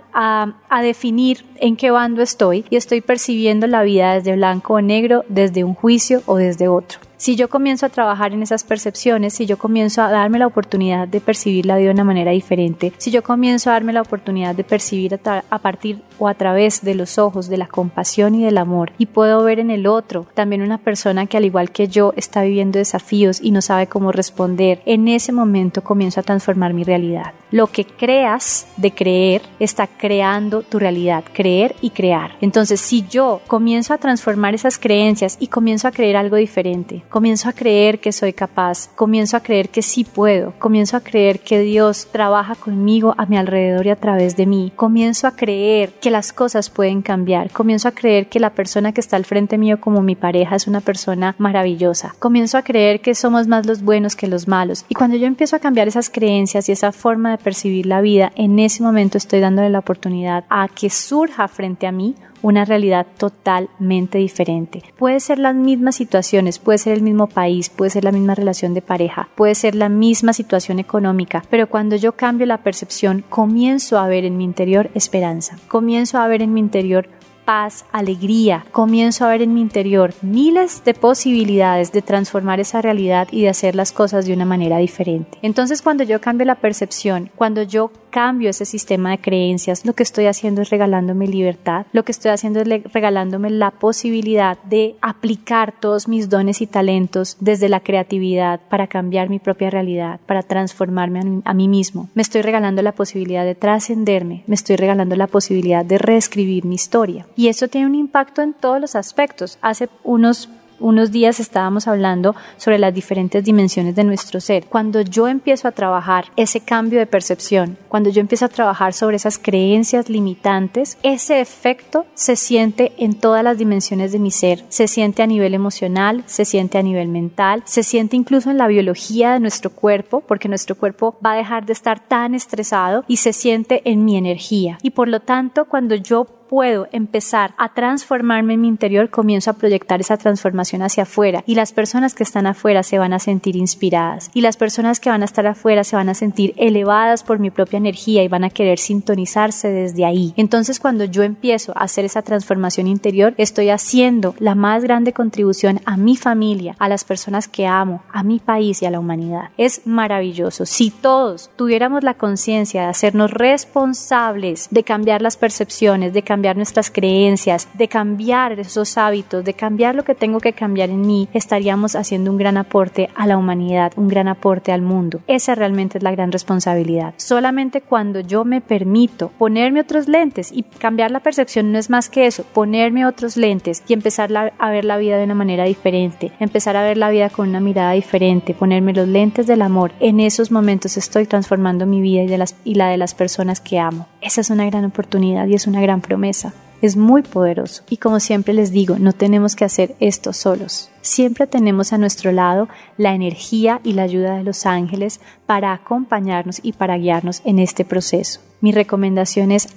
a, 0.69 0.83
definir 0.83 1.47
en 1.61 1.77
qué 1.77 1.93
bando 1.93 2.23
estoy 2.23 2.65
y 2.71 2.77
estoy 2.77 3.03
percibiendo 3.03 3.69
la 3.69 3.85
vida 3.85 4.15
desde 4.15 4.35
blanco 4.35 4.75
o 4.75 4.81
negro, 4.81 5.25
desde 5.29 5.63
un 5.63 5.75
juicio 5.75 6.25
o 6.27 6.35
desde 6.35 6.67
otro. 6.67 6.99
Si 7.21 7.37
yo 7.37 7.51
comienzo 7.51 7.85
a 7.85 7.91
trabajar 7.91 8.33
en 8.33 8.43
esas 8.43 8.65
percepciones, 8.65 9.35
si 9.35 9.45
yo 9.45 9.59
comienzo 9.59 10.01
a 10.01 10.11
darme 10.11 10.39
la 10.39 10.47
oportunidad 10.47 11.07
de 11.07 11.21
percibir 11.21 11.67
la 11.67 11.77
vida 11.77 11.89
de 11.89 11.93
una 11.93 12.03
manera 12.03 12.31
diferente, 12.31 12.95
si 12.97 13.11
yo 13.11 13.23
comienzo 13.23 13.69
a 13.69 13.75
darme 13.75 13.93
la 13.93 14.01
oportunidad 14.01 14.55
de 14.55 14.65
percibir 14.65 15.21
a, 15.27 15.45
a 15.51 15.59
partir 15.59 16.01
o 16.19 16.29
a 16.29 16.35
través 16.35 16.83
de 16.83 16.95
los 16.95 17.19
ojos 17.19 17.49
de 17.49 17.59
la 17.59 17.67
compasión 17.67 18.35
y 18.35 18.43
del 18.43 18.57
amor 18.57 18.93
y 18.97 19.05
puedo 19.05 19.45
ver 19.45 19.59
en 19.59 19.71
el 19.71 19.87
otro 19.87 20.27
también 20.33 20.63
una 20.63 20.79
persona 20.79 21.27
que 21.27 21.37
al 21.37 21.45
igual 21.45 21.73
que 21.73 21.89
yo 21.89 22.15
está 22.17 22.41
viviendo 22.41 22.79
desafíos 22.79 23.39
y 23.43 23.51
no 23.51 23.61
sabe 23.61 23.87
cómo 23.87 24.13
responder, 24.13 24.81
en 24.87 25.07
ese 25.07 25.31
momento 25.31 25.85
comienzo 25.85 26.21
a 26.21 26.23
transformar 26.23 26.73
mi 26.73 26.85
realidad. 26.85 27.35
Lo 27.51 27.67
que 27.67 27.85
creas 27.85 28.67
de 28.79 28.95
creer 28.95 29.43
está 29.59 29.89
creando 29.89 30.63
tu 30.63 30.79
realidad, 30.79 31.25
creer 31.35 31.75
y 31.83 31.91
crear. 31.91 32.37
Entonces, 32.41 32.81
si 32.81 33.07
yo 33.09 33.43
comienzo 33.47 33.93
a 33.93 33.99
transformar 33.99 34.55
esas 34.55 34.79
creencias 34.79 35.37
y 35.39 35.49
comienzo 35.49 35.89
a 35.89 35.91
creer 35.91 36.17
algo 36.17 36.37
diferente, 36.37 37.03
comienzo 37.11 37.49
a 37.49 37.53
creer 37.53 37.99
que 37.99 38.13
soy 38.13 38.33
capaz, 38.33 38.89
comienzo 38.95 39.37
a 39.37 39.41
creer 39.41 39.69
que 39.69 39.83
sí 39.83 40.05
puedo, 40.05 40.55
comienzo 40.59 40.97
a 40.97 41.01
creer 41.01 41.41
que 41.41 41.59
Dios 41.61 42.09
trabaja 42.11 42.55
conmigo 42.55 43.15
a 43.19 43.27
mi 43.27 43.37
alrededor 43.37 43.87
y 43.87 43.91
a 43.91 43.97
través 43.97 44.37
de 44.37 44.47
mí, 44.47 44.73
comienzo 44.77 45.27
a 45.27 45.35
creer 45.35 45.91
que 46.01 46.11
las 46.11 46.33
cosas 46.33 46.71
pueden 46.71 47.03
cambiar, 47.03 47.51
comienzo 47.51 47.89
a 47.89 47.93
creer 47.93 48.29
que 48.29 48.39
la 48.39 48.51
persona 48.51 48.93
que 48.93 49.01
está 49.01 49.17
al 49.17 49.25
frente 49.25 49.59
mío 49.59 49.81
como 49.81 50.03
mi 50.03 50.15
pareja 50.15 50.55
es 50.55 50.69
una 50.69 50.81
persona 50.81 51.35
maravillosa, 51.39 52.15
comienzo 52.21 52.57
a 52.57 52.63
creer 52.63 53.01
que 53.01 53.17
somos 53.17 53.49
más 53.49 53.67
los 53.67 53.83
buenos 53.83 54.15
que 54.15 54.29
los 54.29 54.47
malos. 54.47 54.85
Y 54.89 54.95
cuando 54.95 55.17
yo 55.17 55.27
empiezo 55.27 55.57
a 55.57 55.61
cambiar 55.61 55.89
esas 55.89 56.11
creencias 56.11 56.69
y 56.69 56.73
esa 56.73 56.93
forma 56.93 57.33
de 57.33 57.39
percibir 57.39 57.87
la 57.87 58.01
vida, 58.01 58.31
en 58.37 58.59
ese 58.61 58.85
momento 58.85 59.19
estoy 59.19 59.41
dándole 59.41 59.71
la 59.71 59.81
oportunidad 59.81 60.45
a 60.49 60.69
que 60.69 60.91
surja 60.91 61.49
frente 61.49 61.89
a 61.89 61.93
mí 61.93 62.15
una 62.43 62.65
realidad 62.65 63.07
totalmente 63.19 64.19
diferente. 64.19 64.83
Puede 64.99 65.21
ser 65.21 65.39
las 65.39 65.55
mismas 65.55 65.97
situaciones, 65.97 66.59
puede 66.59 66.79
ser 66.79 66.95
el 66.95 67.03
mismo 67.03 67.27
país, 67.27 67.69
puede 67.71 67.91
ser 67.91 68.05
la 68.05 68.13
misma 68.13 68.35
relación 68.35 68.75
de 68.75 68.83
pareja, 68.83 69.29
puede 69.35 69.55
ser 69.55 69.75
la 69.75 69.89
misma 69.89 70.33
situación 70.33 70.79
económica, 70.79 71.43
pero 71.51 71.69
cuando 71.69 71.97
yo 71.97 72.13
cambio 72.13 72.47
la 72.47 72.63
percepción, 72.63 73.25
comienzo 73.29 73.99
a 73.99 74.09
ver 74.09 74.25
en 74.25 74.37
mi 74.37 74.45
interior 74.45 74.91
esperanza, 74.95 75.57
comienzo 75.69 76.19
a 76.19 76.29
ver 76.29 76.43
en 76.43 76.53
mi 76.53 76.61
interior 76.61 77.09
paz, 77.45 77.85
alegría, 77.91 78.65
comienzo 78.71 79.25
a 79.25 79.29
ver 79.31 79.43
en 79.43 79.55
mi 79.55 79.61
interior 79.61 80.15
miles 80.23 80.85
de 80.85 80.95
posibilidades 80.95 81.91
de 81.91 82.01
transformar 82.01 82.61
esa 82.61 82.81
realidad 82.81 83.27
y 83.33 83.43
de 83.43 83.49
hacer 83.49 83.75
las 83.75 83.91
cosas 83.91 84.25
de 84.25 84.33
una 84.33 84.45
manera 84.45 84.79
diferente. 84.79 85.39
Entonces 85.43 85.83
cuando 85.83 86.05
yo 86.05 86.21
cambio 86.21 86.47
la 86.47 86.61
percepción, 86.61 87.29
cuando 87.35 87.65
yo 87.65 87.91
cambio 88.11 88.51
ese 88.51 88.65
sistema 88.65 89.11
de 89.11 89.19
creencias, 89.19 89.87
lo 89.87 89.95
que 89.95 90.03
estoy 90.03 90.27
haciendo 90.27 90.63
es 90.63 90.71
regalándome 90.71 91.27
libertad, 91.27 91.87
lo 91.93 92.05
que 92.05 92.13
estoy 92.13 92.31
haciendo 92.31 92.61
es 92.61 92.93
regalándome 92.93 93.51
la 93.51 93.71
posibilidad 93.71 94.59
de 94.65 94.97
aplicar 95.01 95.73
todos 95.81 96.09
mis 96.09 96.29
dones 96.29 96.61
y 96.61 96.67
talentos 96.67 97.37
desde 97.41 97.69
la 97.69 97.81
creatividad 97.81 98.61
para 98.69 98.87
cambiar 98.87 99.31
mi 99.31 99.39
propia 99.39 99.71
realidad, 99.71 100.21
para 100.27 100.43
transformarme 100.43 101.43
a 101.45 101.55
mí, 101.55 101.69
mismo. 101.69 102.09
Me 102.15 102.23
estoy 102.23 102.43
regalando 102.43 102.83
la 102.83 102.93
posibilidad 102.93 103.45
de 103.45 103.55
trascenderme, 103.55 104.43
me 104.47 104.55
estoy 104.55 104.77
regalando 104.77 105.15
la 105.15 105.29
posibilidad 105.29 105.85
de 105.85 105.99
reescribir 105.99 106.65
mi 106.65 106.75
historia. 106.75 107.27
Y 107.37 107.49
eso 107.49 107.69
tiene 107.69 107.87
un 107.87 107.95
impacto 107.95 108.43
en 108.43 108.53
todos 108.53 108.81
los 108.81 108.97
aspectos. 108.97 109.59
Hace 109.63 109.89
unos 110.03 110.49
unos 110.81 111.13
días 111.13 111.41
estábamos 111.41 111.87
hablando 111.87 112.35
sobre 112.57 112.79
las 112.79 112.95
diferentes 112.95 113.45
dimensiones 113.45 113.95
de 113.95 114.05
nuestro 114.05 114.41
ser. 114.41 114.67
Cuando 114.67 115.01
yo 115.03 115.29
empiezo 115.29 115.69
a 115.69 115.73
trabajar 115.73 116.27
ese 116.37 116.61
cambio 116.61 116.99
de 116.99 117.07
percepción, 117.07 117.77
cuando 117.89 118.11
yo 118.11 118.21
empiezo 118.21 118.47
a 118.47 118.49
trabajar 118.49 118.93
sobre 118.93 119.17
esas 119.17 119.39
creencias 119.39 120.09
limitantes, 120.09 120.99
ese 121.03 121.41
efecto 121.41 122.07
se 122.15 122.37
siente 122.37 122.93
en 122.99 123.15
todas 123.15 123.45
las 123.45 123.59
dimensiones 123.59 124.13
de 124.13 124.19
mi 124.19 124.31
ser. 124.31 124.65
Se 124.69 124.89
siente 124.89 125.23
a 125.23 125.27
nivel 125.27 125.55
emocional, 125.55 126.25
se 126.27 126.45
siente 126.45 126.79
a 126.79 126.83
nivel 126.83 127.09
mental, 127.09 127.63
se 127.67 127.83
siente 127.83 128.17
incluso 128.17 128.51
en 128.51 128.59
la 128.59 128.67
biología 128.67 129.33
de 129.33 129.41
nuestro 129.41 129.71
cuerpo, 129.71 130.21
porque 130.21 130.49
nuestro 130.49 130.77
cuerpo 130.77 131.17
va 131.25 131.33
a 131.33 131.37
dejar 131.37 131.67
de 131.67 131.73
estar 131.73 132.01
tan 132.01 132.35
estresado 132.35 133.05
y 133.07 133.19
se 133.19 133.33
siente 133.33 133.83
en 133.85 134.05
mi 134.05 134.17
energía. 134.17 134.79
Y 134.83 134.91
por 134.91 135.09
lo 135.09 135.21
tanto, 135.21 135.67
cuando 135.67 135.95
yo 135.95 136.40
puedo 136.51 136.89
empezar 136.91 137.55
a 137.59 137.75
transformarme 137.75 138.55
en 138.55 138.63
mi 138.63 138.67
interior, 138.67 139.09
comienzo 139.09 139.53
a 139.53 139.55
proyectar 139.55 140.01
esa 140.01 140.17
transformación 140.17 140.83
hacia 140.83 141.05
afuera 141.05 141.45
y 141.47 141.55
las 141.55 141.73
personas 141.73 142.13
que 142.13 142.25
están 142.25 142.49
afuera 142.49 142.83
se 142.83 142.99
van 142.99 143.13
a 143.13 143.21
sentir 143.21 143.55
inspiradas 143.55 144.33
y 144.35 144.41
las 144.41 144.57
personas 144.57 144.99
que 144.99 145.11
van 145.11 145.23
a 145.23 145.27
estar 145.27 145.47
afuera 145.47 145.85
se 145.85 145.95
van 145.95 146.09
a 146.09 146.15
sentir 146.15 146.53
elevadas 146.57 147.23
por 147.23 147.39
mi 147.39 147.53
propia 147.53 147.77
energía 147.77 148.25
y 148.25 148.29
van 148.29 148.43
a 148.43 148.51
querer 148.51 148.81
sintonizarse 148.81 149.69
desde 149.69 150.05
ahí. 150.05 150.35
Entonces 150.37 150.81
cuando 150.81 151.05
yo 151.05 151.23
empiezo 151.23 151.71
a 151.77 151.85
hacer 151.85 152.05
esa 152.05 152.23
transformación 152.23 152.89
interior, 152.89 153.33
estoy 153.37 153.71
haciendo 153.71 154.35
la 154.41 154.57
más 154.57 154.83
grande 154.83 155.13
contribución 155.13 155.81
a 155.85 155.97
mi 155.97 156.17
familia, 156.17 156.75
a 156.81 156.89
las 156.89 157.05
personas 157.05 157.47
que 157.47 157.69
amo, 157.69 158.03
a 158.13 158.25
mi 158.25 158.41
país 158.41 158.83
y 158.83 158.87
a 158.87 158.91
la 158.91 158.99
humanidad. 158.99 159.51
Es 159.57 159.87
maravilloso. 159.87 160.67
Si 160.67 160.91
todos 160.91 161.49
tuviéramos 161.55 162.03
la 162.03 162.15
conciencia 162.15 162.83
de 162.83 162.89
hacernos 162.89 163.31
responsables 163.31 164.67
de 164.73 164.83
cambiar 164.83 165.23
las 165.23 165.37
percepciones, 165.37 166.13
de 166.13 166.23
cambiar 166.23 166.40
cambiar 166.41 166.57
nuestras 166.57 166.91
creencias, 166.91 167.69
de 167.75 167.87
cambiar 167.87 168.59
esos 168.59 168.97
hábitos, 168.97 169.45
de 169.45 169.53
cambiar 169.53 169.95
lo 169.95 170.05
que 170.05 170.15
tengo 170.15 170.41
que 170.41 170.55
cambiar 170.55 170.89
en 170.89 171.03
mí, 171.03 171.29
estaríamos 171.35 171.97
haciendo 171.97 172.31
un 172.31 172.39
gran 172.39 172.57
aporte 172.57 173.11
a 173.15 173.27
la 173.27 173.37
humanidad, 173.37 173.93
un 173.97 174.09
gran 174.09 174.27
aporte 174.27 174.73
al 174.73 174.81
mundo. 174.81 175.21
Esa 175.27 175.55
realmente 175.55 175.99
es 175.99 176.03
la 176.03 176.13
gran 176.13 176.33
responsabilidad. 176.33 177.13
Solamente 177.19 177.83
cuando 177.83 178.21
yo 178.21 178.47
me 178.47 178.63
permito 178.63 179.31
ponerme 179.37 179.83
otros 179.83 180.09
lentes 180.09 180.51
y 180.51 180.63
cambiar 180.63 181.11
la 181.11 181.21
percepción 181.21 181.73
no 181.73 181.79
es 181.79 181.91
más 181.91 182.09
que 182.09 182.27
eso, 182.27 182.43
ponerme 182.55 183.05
otros 183.05 183.37
lentes 183.37 183.83
y 183.87 183.93
empezar 183.93 184.31
a 184.59 184.71
ver 184.71 184.87
la 184.87 184.97
vida 184.97 185.19
de 185.19 185.25
una 185.25 185.35
manera 185.35 185.65
diferente, 185.65 186.33
empezar 186.41 186.75
a 186.79 186.85
ver 186.85 186.97
la 186.97 187.11
vida 187.11 187.29
con 187.29 187.51
una 187.51 187.61
mirada 187.61 187.93
diferente, 187.93 188.55
ponerme 188.55 188.95
los 188.95 189.09
lentes 189.09 189.47
del 189.47 189.61
amor. 189.61 189.93
En 190.01 190.21
esos 190.21 190.51
momentos 190.51 190.97
estoy 190.97 191.27
transformando 191.27 191.85
mi 191.85 192.01
vida 192.01 192.23
y, 192.65 192.75
la 192.75 192.89
de 192.89 192.97
las 192.97 193.13
personas 193.13 193.61
que 193.61 193.79
amo. 193.79 194.07
Esa 194.21 194.41
es 194.41 194.51
una 194.51 194.67
gran 194.67 194.85
oportunidad 194.85 195.47
y 195.47 195.55
es 195.55 195.67
una 195.67 195.81
gran 195.81 196.01
promesa 196.01 196.53
es 196.83 196.97
muy 196.97 197.23
poderoso 197.23 197.83
y 197.91 197.99
como 197.99 198.21
siempre 198.21 198.55
les 198.55 198.71
digo, 198.71 198.99
no 198.99 199.13
tenemos 199.13 199.57
que 199.57 199.65
hacer 199.65 199.97
esto 200.01 200.33
solos. 200.33 200.91
Siempre 201.03 201.47
tenemos 201.47 201.93
a 201.93 201.99
nuestro 201.99 202.33
lado 202.33 202.69
la 202.97 203.15
energía 203.15 203.81
y 203.85 203.93
la 203.93 204.03
ayuda 204.03 204.37
de 204.37 204.45
los 204.45 204.67
ángeles 204.67 205.21
para 205.47 205.73
acompañarnos 205.73 206.61
y 206.63 206.73
para 206.73 206.97
guiarnos 206.97 207.43
en 207.45 207.59
este 207.59 207.85
proceso. 207.85 208.41
Mi 208.61 208.73
recomendación 208.73 209.53
es 209.53 209.69